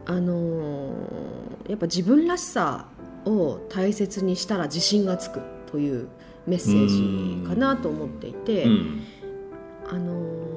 [0.05, 2.87] あのーやっぱ自分らしさ
[3.25, 5.39] を大切にしたら自信がつく
[5.71, 6.07] という
[6.47, 9.01] メッセージかなと思っていて、うん。
[9.87, 10.48] あのー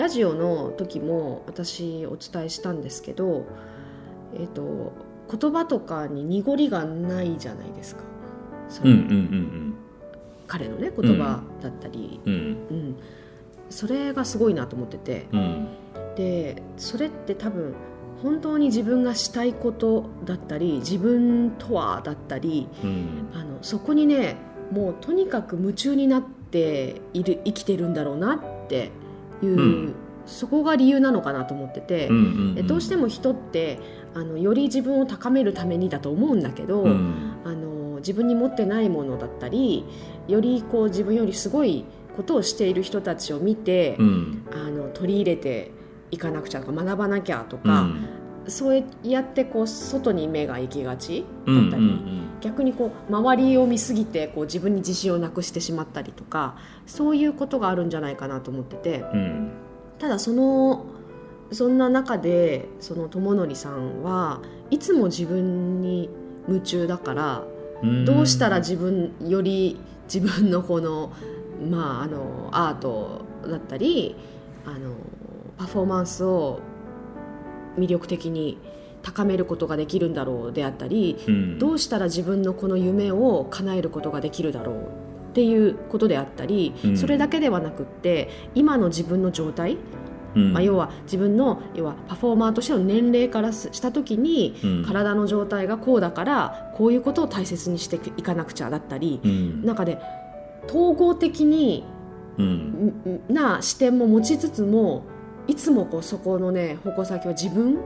[0.00, 3.44] ラジオの時も私お伝えしたんですけど、
[4.34, 4.94] えっと
[5.30, 8.04] 言葉とかに濁りがないじゃないですか。
[8.70, 9.74] そのうんうんうん
[10.46, 12.40] 彼のね言葉だったり、うんうん。
[12.40, 12.96] うん。
[13.68, 15.26] それがすごいなと思ってて。
[15.32, 15.68] うん。
[16.16, 17.74] でそれって多分
[18.22, 23.28] 本当に自分がしたいことだったり自分とはだったりうん。
[23.34, 24.36] あのそこにね
[24.72, 28.92] もうとにかく夢中になっている生きてるんだろうなって
[29.42, 29.94] いう、うん。
[30.26, 33.78] そこが理由なのかなと思ってて、うんうんでどうしても人って
[34.14, 37.34] あのより自分を高めるためにだと思うんだけど、うん。
[37.44, 39.84] あの自分に持ってないものだったり
[40.26, 41.84] よりこう自分よりすごい
[42.16, 44.46] ことをしている人たちを見て、うん。
[44.52, 45.70] あの取り入れて
[46.10, 48.08] いかなくちゃとか学ばなきゃとうか、ん
[48.46, 51.24] そうやってこう外に目が行きがち？
[51.46, 52.00] うんだったり、
[52.40, 59.00] 逆にこう周りを見すぎてこう自分に自信をなくしてしまったりとかそういうことがあるんじゃないかなと思ってて。
[59.12, 59.50] うん。
[59.98, 60.86] ただその
[61.52, 66.08] そんな中でその友則さんはいつも自分に
[66.48, 67.44] 夢中だから
[67.82, 68.04] うん。
[68.04, 69.78] どうしたら自分より
[70.12, 71.12] 自分のこの,、
[71.70, 74.16] まあ、あのアートだったり
[74.64, 74.94] あの
[75.58, 76.60] パフォーマンスを
[77.78, 78.58] 魅力的に
[79.02, 81.58] 高めることができるんだろうであったりうん。
[81.58, 84.76] どうしたら自分のこの夢を叶えることができるだろう
[85.30, 86.96] っていうことであったり、うん。
[86.96, 89.78] それだけではなくって今の自分の状態、
[90.34, 90.52] うん。
[90.52, 94.84] まあ、要は自分の要はパフォーマーとしての年齢からすした時に、うん。
[94.84, 99.64] 体の状態がこうだからこういうことを大切にしていかなくちゃだったり、うん。
[99.64, 99.98] 中で
[100.68, 101.84] 統合的に
[103.28, 105.04] な視点も持ちつつも
[105.46, 107.78] いつもこうそこのね矛先は自分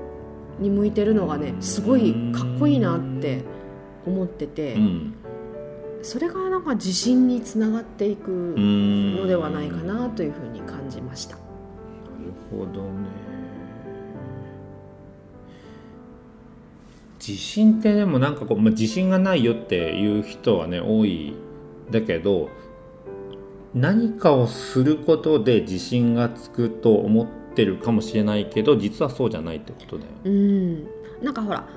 [0.59, 3.43] に向いてるのがねすごいかっこいいなって
[4.07, 5.15] 思ってて、うん
[6.05, 11.37] それがなんか自信につながっていくうんのではないかなというふうに感じました。
[11.37, 11.47] なる
[12.51, 13.25] ほどね
[17.27, 21.33] 自信ってでもなんかこう、まあ、自信がないよっていう人はね多い
[21.91, 22.51] だけど
[23.73, 30.11] 何かをすることで自信がつくと思ってるかもしれないけど実はそうじゃないってことだよ。
[30.11, 30.17] ね。
[30.25, 30.89] うん、
[31.23, 31.69] なんかほら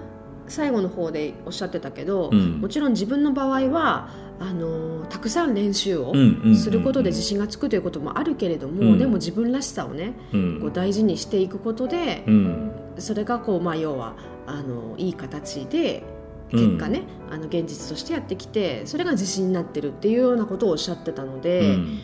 [0.48, 2.62] 最後の方でおっしゃってたけど、うん。
[2.62, 4.10] もちろん自分の場合は
[4.40, 6.14] あのたくさん練習を
[6.56, 8.98] することで自信がつくということもあるけれども、うん。
[8.98, 10.60] でも自分らしさをねうん。
[10.62, 12.72] こう大事にしていくことで、うん。
[12.98, 14.16] それがこう、まあ、要は
[14.46, 16.04] あのいい形で
[16.50, 22.00] 結果ね、あの現実としてやってきてそれが自信になってるっていうようなことをおっしゃってたので、うん。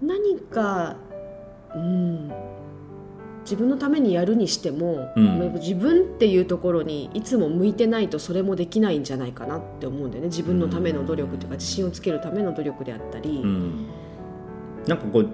[0.00, 0.96] 何か、
[1.74, 2.32] うん、
[3.44, 5.52] 自分のためにやるにしても、うん。
[5.54, 10.28] 自分っていうところにいつも向いてないとそれもできないんじゃないかなって思うんだよね。
[10.28, 13.40] 自分のための努力というか自信をつけるための努力であったり。
[13.42, 13.86] うん
[14.86, 15.28] なんかこう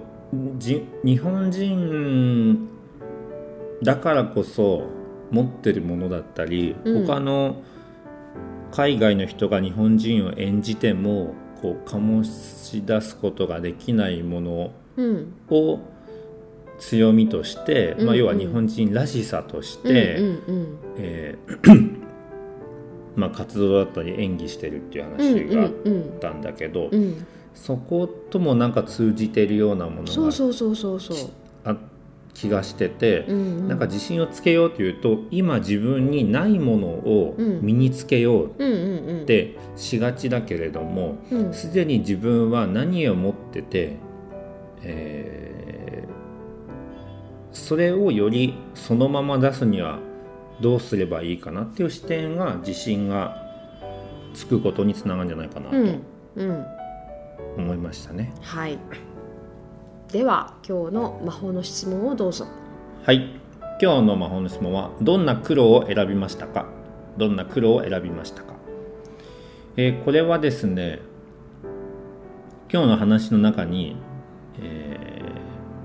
[0.57, 2.69] じ日本人
[3.83, 4.87] だからこそ
[5.29, 7.05] 持ってるものだったり、うん。
[7.05, 7.61] 他の
[8.71, 15.33] 海外の人が日本人を演じてもこう醸し出すことができないものうん。
[15.49, 15.79] を
[16.81, 20.29] 強みとして、うんまあ、要は日本人らしさとして、うんう
[20.59, 22.01] んえー
[23.15, 27.25] まあ、活動だったり演技してるっていううん話があっうんうんたんだけど、うん。
[27.53, 31.17] そこともなんか通じてるようなものがそうそうそうそうそう、
[31.65, 31.75] あ
[32.33, 37.61] 気がしてて、うんうん、なんか自信をつけようというと今自分にないものをうん。
[37.61, 39.21] 身につけよううんうんうん。
[39.23, 41.53] ってしがちだけれどもうん。
[41.53, 43.97] すでに自分は何を持ってて、
[44.83, 45.60] えー
[47.51, 49.99] それをよりそのまま出すには
[50.61, 53.35] どうすればいいかなっていう視点が自信が
[54.33, 56.03] つくことにつながるんじゃないかなとうん
[56.35, 56.65] うん。
[57.57, 58.33] 思いましたね。
[58.41, 58.77] はい。
[60.11, 62.45] では今日の魔法の質問をどうぞ。
[63.03, 63.41] はい。
[63.81, 66.67] 今日の魔法の質問はどんな黒を選びましたか？
[67.17, 68.53] どんな黒を選びましたか、
[69.75, 70.99] えーこれはですね
[72.71, 73.97] 今日の話の中に、
[74.61, 74.90] えー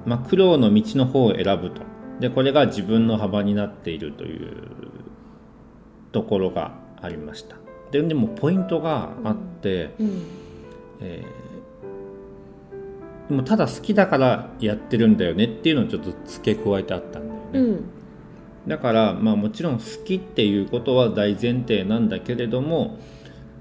[0.07, 1.83] まあ、黒の道の方を選ぶと。
[2.21, 4.53] でこれが自分の幅になっているという
[6.13, 7.57] ところがありました。
[7.91, 10.23] ででもポイントがあって、うん。
[11.01, 11.47] えー
[13.29, 17.85] でもただ好きだからやってるんだよねっていうのをちょっと付け加えてあったんだよね、うん。
[18.69, 22.99] だからまあもちろん好きっていうことは大前提なんだけれども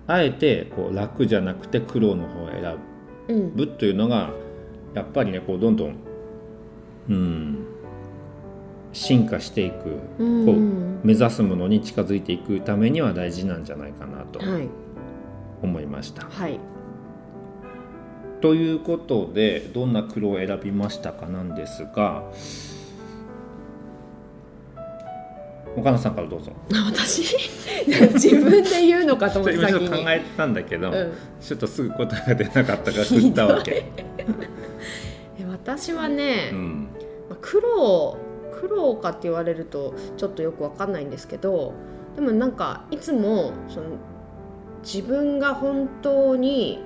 [0.05, 2.77] あえてこう楽じゃなくて苦労の方を選
[3.27, 3.55] うん。
[3.55, 4.29] ぶというのが
[4.93, 5.95] やっぱりねこうどんどん
[7.09, 7.57] うん。
[8.93, 10.45] 進化していくうん。
[10.45, 14.69] こう目指すものに近づいていくためには大事なんじゃないかなとはい。
[15.61, 16.25] 思いました。
[16.27, 16.59] はい。
[18.41, 22.23] ということでどんな黒を選びましたかなんですが
[25.75, 26.53] 岡野さんからどうぞ。
[26.91, 27.35] 私？
[28.13, 29.65] 自分で言うのかと思って考
[30.09, 31.11] えてたんだけど、うん。
[31.41, 33.85] ちょっとすぐ答えが出なかったから振ったわけ。
[35.37, 36.87] え私はね、うん。
[36.93, 36.94] まあ
[37.41, 38.17] 苦労
[38.59, 41.73] 苦労かって言われるとちょっとよくわかんないんですけど
[42.15, 43.87] でもなんかいつもその
[44.83, 46.79] 自分が本当に、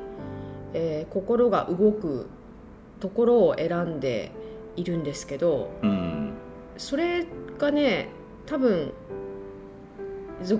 [0.73, 2.27] えー心が動く
[2.99, 4.31] ところを選んで
[4.75, 6.33] いるんですけどうん。
[6.77, 7.25] それ
[7.57, 8.09] がね
[8.45, 8.93] 多分
[10.43, 10.57] ぞ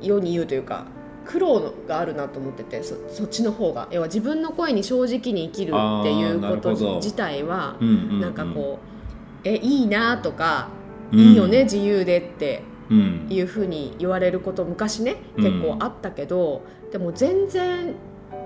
[0.00, 0.86] 世に言うというか
[1.26, 3.88] 苦労があるなと思っててそそっちの方が。
[3.90, 8.20] 要は自分の声に正直に生きるっていうこと自体はうんうんうん。
[8.20, 8.97] なんかこう、
[9.44, 10.68] えいいなとか、
[11.12, 11.18] うん。
[11.18, 13.26] いいよね自由でってうん。
[13.30, 15.44] いうふうに言われること昔ねうん。
[15.44, 16.62] 結構あったけど、
[16.92, 17.94] でも全然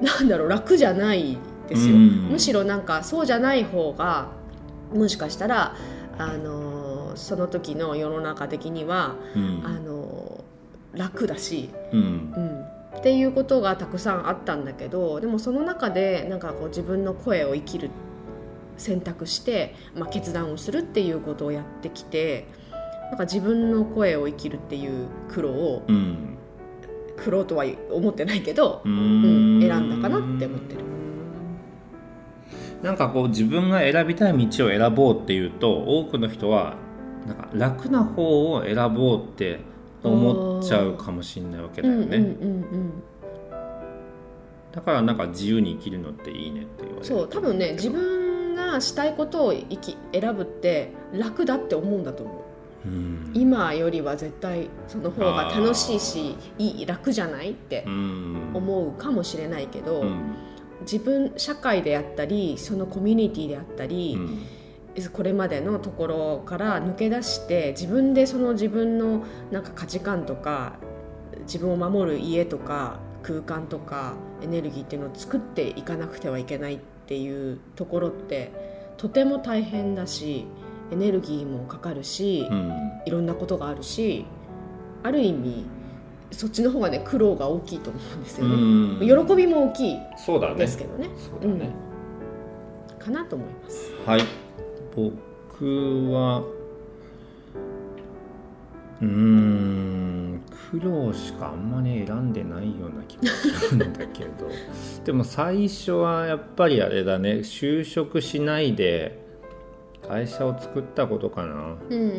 [0.01, 1.38] なんだろう楽じゃない
[1.68, 2.28] ですよ、うん。
[2.30, 4.28] むしろなんかそうじゃない方が
[4.93, 5.74] もしかしたら
[6.18, 9.62] あのーその時の世の中的にはうん。
[9.64, 12.01] あのー楽だし、うん。
[12.93, 17.88] うん、っていうことがたくさんあったんだけどでもその中でなんかこう自分の声を生きる
[18.83, 22.47] 選択して、まあ、決断をするっていうことをやってきて
[23.11, 26.39] なんか自分の声を生きるっていう苦労をうん。
[27.16, 29.59] 苦労とは思ってないけど、ううん。
[29.59, 30.80] ん選んだかなって思ってる。
[32.83, 36.74] なんかこう自分が選びたい道を選ぼうっていうと多くの人は
[37.26, 39.61] なんか楽な方を選ぼうって
[40.03, 42.93] 思っちゃうかもしれないわけだよね、うんうんうんうん
[44.72, 47.05] だからなんか自由に生きるのっていいねって言われる。
[47.05, 48.22] そう多分ね自分
[48.73, 52.45] がしたいことを生き選ぶって楽だって思うんだと思
[52.85, 53.31] うん。
[53.35, 58.51] 今よりは絶対その方が楽しいしいい楽じゃないってうん。
[58.55, 60.35] 思うかもしれないけど、うん。
[60.81, 65.09] 自分社会であったりそのコミュニティであったり、うん。
[65.12, 70.75] これまでのところから抜け出して自分でその自分のなんか価値観とか
[71.47, 78.53] 自分を守る家とか空間とかエネルギーっていうのを作っていかなくてはいけないっていうところって
[78.97, 80.47] とても大変だし
[80.91, 82.73] エネルギーもかかるし、うん。
[83.07, 84.27] いろんなことがあるし
[85.03, 85.65] ある意味
[86.31, 89.27] そっちの方がね苦労が大きいと思うんですよね、うん。
[89.27, 90.55] 喜びも大きいそうだね。
[90.55, 91.09] ですけどね。
[91.17, 91.71] そうだね、
[92.99, 93.91] かなと思います。
[94.07, 94.23] はい。
[94.95, 96.43] 僕は
[99.01, 99.91] うーん
[100.73, 104.49] 苦労しかあんまり選んでないような気もするんだけど。
[105.05, 107.41] でも最初はやっぱりあれだね。
[107.41, 109.23] 就職しないで
[110.09, 111.77] 会社を作ったことかな。
[111.91, 112.12] うんうん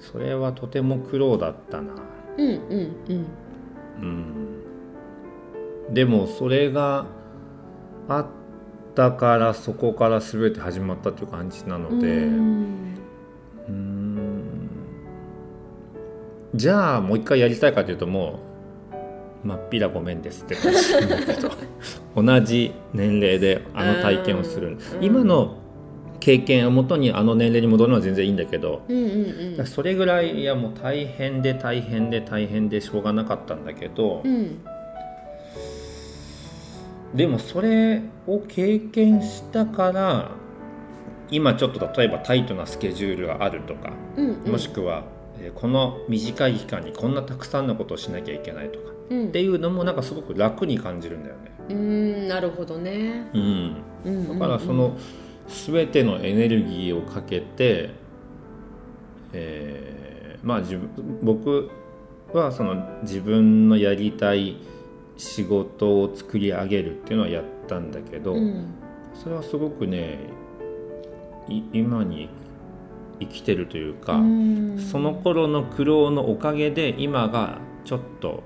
[0.00, 1.92] それはとても苦労だったな。
[2.38, 3.26] うんうんうん。
[4.00, 4.06] うん。
[5.88, 7.04] うんでもそれが
[8.08, 8.26] あっ
[8.94, 12.08] たからそこから全て始まったという感じなので。
[12.08, 12.91] うん
[16.54, 18.40] じゃあもう一回やりたいかというとも
[19.44, 21.50] うまっぴらごめんですって感じなんだけど
[22.14, 24.78] 同じ年齢であの体験をする。
[24.96, 25.04] うん。
[25.04, 25.58] 今の
[26.20, 29.66] 経験をもとにあの年齢に戻るのは全然いいんだけどうんうんうん。
[29.66, 34.60] それぐらいいやもう大変で大変で大変でしょうがなかったんだけど、うん。
[37.14, 40.30] でもそれを経験したから
[41.30, 44.52] 今ちょっと例えばタイトなスケジュールがあるとか、うんうん。
[44.52, 45.21] もしくは、えー
[45.54, 49.28] この短い期間にこんなたくさんのことをしなきゃいけないとかうん。
[49.28, 51.52] っていうのもなんかすごく楽に感じるんだよね。
[51.68, 53.28] うんなるほどね。
[53.32, 54.96] うん、うんだからその
[55.48, 57.90] 全てのエネルギーをかけて、
[59.32, 61.70] えーまあ自分僕
[62.32, 64.56] はその自分のやりたい
[65.16, 68.74] 仕事を作り上げるっていうのはやったんだけど、うん。
[69.14, 70.18] それはすごくね
[71.48, 72.28] い今に
[73.26, 74.78] 生きてるというか、うん。
[74.78, 78.42] その頃の苦労のおかげで今がちょっと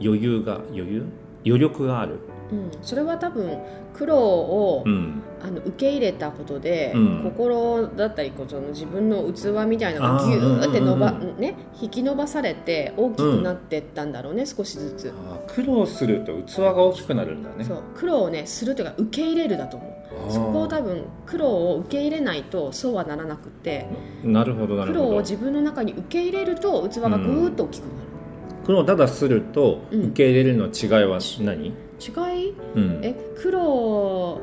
[0.00, 1.06] 余裕が余裕？
[1.46, 2.18] 余力がある、
[2.52, 2.70] うん。
[2.82, 3.58] それは多分
[3.94, 7.22] 苦労を、うん、あの受け入れたことで、うん。
[7.24, 15.14] 心だったりこうその自分の器みたいなのがギューって伸ば、ね、引き伸ばされて大きくなってったんだろうね、少しずつ、
[15.48, 17.64] 苦労すると器が大きくなるんだね。
[17.64, 17.82] そう。
[17.94, 23.86] 苦労をねするというか受け入れるだと思うそこを多分苦労を受け入れないとそうはならなくて
[24.22, 27.94] なるほど苦労を自分の中に受け入れると器がぐーっと大きくなる、
[28.66, 31.70] 苦労をただするとうん受け入れるの違いは何、違
[32.48, 32.54] い？
[32.74, 34.40] うん、え苦労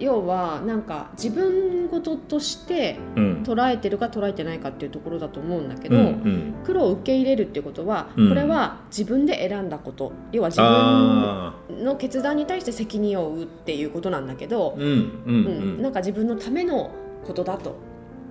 [0.00, 3.34] 要はなんか自分事としてうん。
[3.44, 6.54] 捉えてるか捉えてないかっていうところだと思うんだけど、うんうん。
[6.64, 8.28] 苦労を受け入れるっていうことは、うん。
[8.30, 10.12] これは自分で選んだこと。
[10.32, 16.90] 要は自あ分の決断に対して責任を負うっていうことなんだけどー、うんなんか自分のための
[17.26, 17.76] ことだと。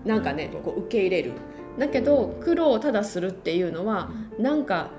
[0.05, 1.33] なんかねこう受け入れる。
[1.77, 4.09] だけど苦労をただするっていうのは
[4.39, 4.89] なんか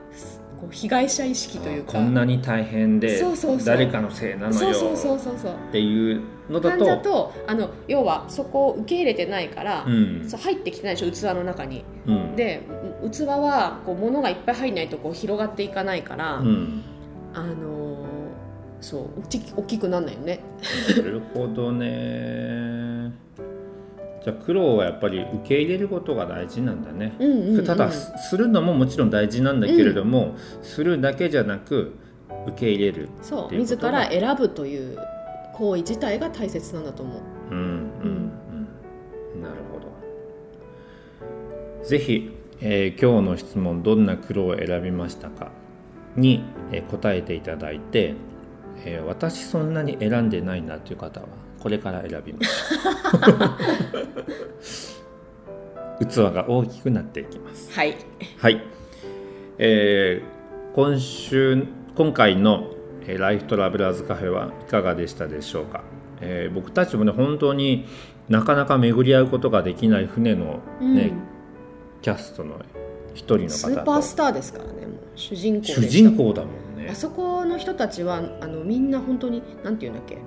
[0.61, 1.93] こう被害者意識というか。
[1.93, 3.67] こんなに大変でそうそうそう。
[3.67, 4.53] 誰かのせいなのよ。
[4.53, 5.53] そうそうそうそうそう。
[5.53, 10.29] っていうのだ感とじだとあの要はそこを受け入れてないから、うん。
[10.29, 11.85] そう入ってきてないでしょ器の中に。
[12.07, 12.37] うん。
[12.37, 12.63] で
[13.11, 16.83] 器はこう物がいっぱい入んないとこう広がっていかないから、うん。
[17.33, 17.85] あのー
[18.85, 20.41] そう大き大きくなんないよね。
[20.95, 23.13] なるほどね。
[24.23, 31.95] じゃあ苦労はやっぱり受け入れることが大事なんだね、うんうん、うん、ただすするのももちろん大事なんだけれども、するだけじゃなく
[32.47, 34.99] 受け入れるそう自ら選ぶという
[35.57, 37.21] 行為自体が大切なんだと思う。
[37.51, 38.33] うんうん
[39.35, 39.43] うん。
[39.43, 39.79] なるほ
[41.81, 41.87] ど。
[41.87, 45.51] ぜひ、えー今日の質問どんな苦労を選びましたか
[46.17, 46.43] に、
[46.73, 48.15] えー答えていただいて、
[48.85, 51.27] えー私そんなに選んでないなという方は
[51.61, 52.41] これから選びま
[54.61, 55.03] す。
[56.01, 57.71] 器が大きくなっていきます。
[57.73, 57.97] はい。
[58.39, 58.61] はい、
[59.59, 62.74] えー今週今回のえー
[63.19, 65.83] ライフトラベラーズカフェはいかがでしたでしょうか、
[66.21, 67.87] えー僕たちもね本当に
[68.29, 71.13] なかなか巡り合うことができない船の、ね
[72.01, 72.61] キャストの
[73.15, 76.89] 一人のスーパースターですからね主人公主人公だもんね。
[76.91, 80.19] あそこの人たちはあのみんな本当になんていうんだっけ？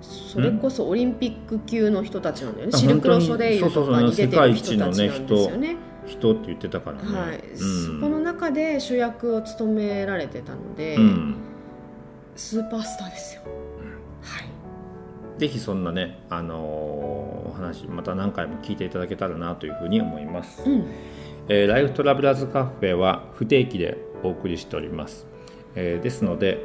[0.00, 2.72] それこそオリンピック級の人たちなんだよね。
[2.74, 4.94] あシルク・ロソデイユとかに出てる人たちなんで
[5.26, 5.76] すよね。
[6.06, 7.02] 人って言ってたから。
[7.02, 8.00] ね、はい、うん。
[8.00, 11.36] そこの中で主役を務められてたので、うん
[12.36, 13.42] スーパースターですよ、
[14.20, 15.40] はい。
[15.40, 20.86] ぜひそんなね、あのーお話また何回も聞いていただけたらなというふうに思います、うん。
[21.48, 25.26] えーライフトラベラーズカフェは不定期でお送りしております、
[25.74, 26.58] えーですので、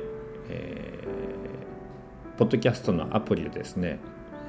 [0.50, 4.00] えーポッドキャストのアプリでですね、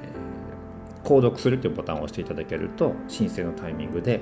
[0.03, 4.21] えー購読するというボタンを押していただけると申請のタイミングで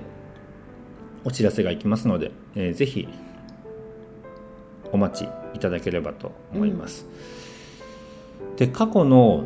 [1.23, 3.07] お知らせがいきますので、えーぜひ
[4.91, 7.05] お待ちいただければと思います、
[8.57, 9.45] で過去の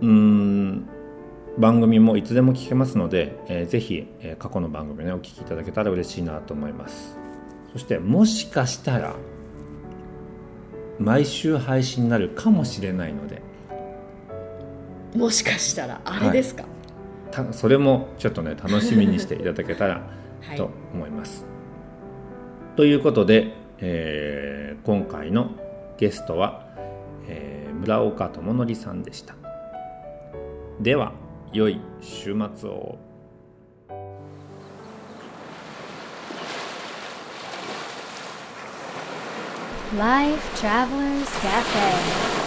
[0.00, 0.88] うーん
[1.58, 7.16] 番組もいつでも聞けますので、えーぜひ、えー過去の番組を、ね、お聞きいただけたら嬉しいなと思います。
[7.72, 9.14] そしてもしかしたら
[10.98, 13.42] 毎週配信になるかもしれないので。
[15.16, 16.64] もしかしたらあれですか、
[17.30, 20.02] たそれもちょっとね楽しみにしていただけたら
[20.40, 20.56] はい。
[20.56, 21.44] と思います。
[22.76, 23.52] ということで、
[23.84, 25.50] えー今回の
[25.98, 26.66] ゲストは、
[27.28, 29.34] えー村岡智則さんでした。
[30.80, 31.12] では
[31.52, 32.96] 良い週末を。
[39.98, 42.41] Life Travelers Cafe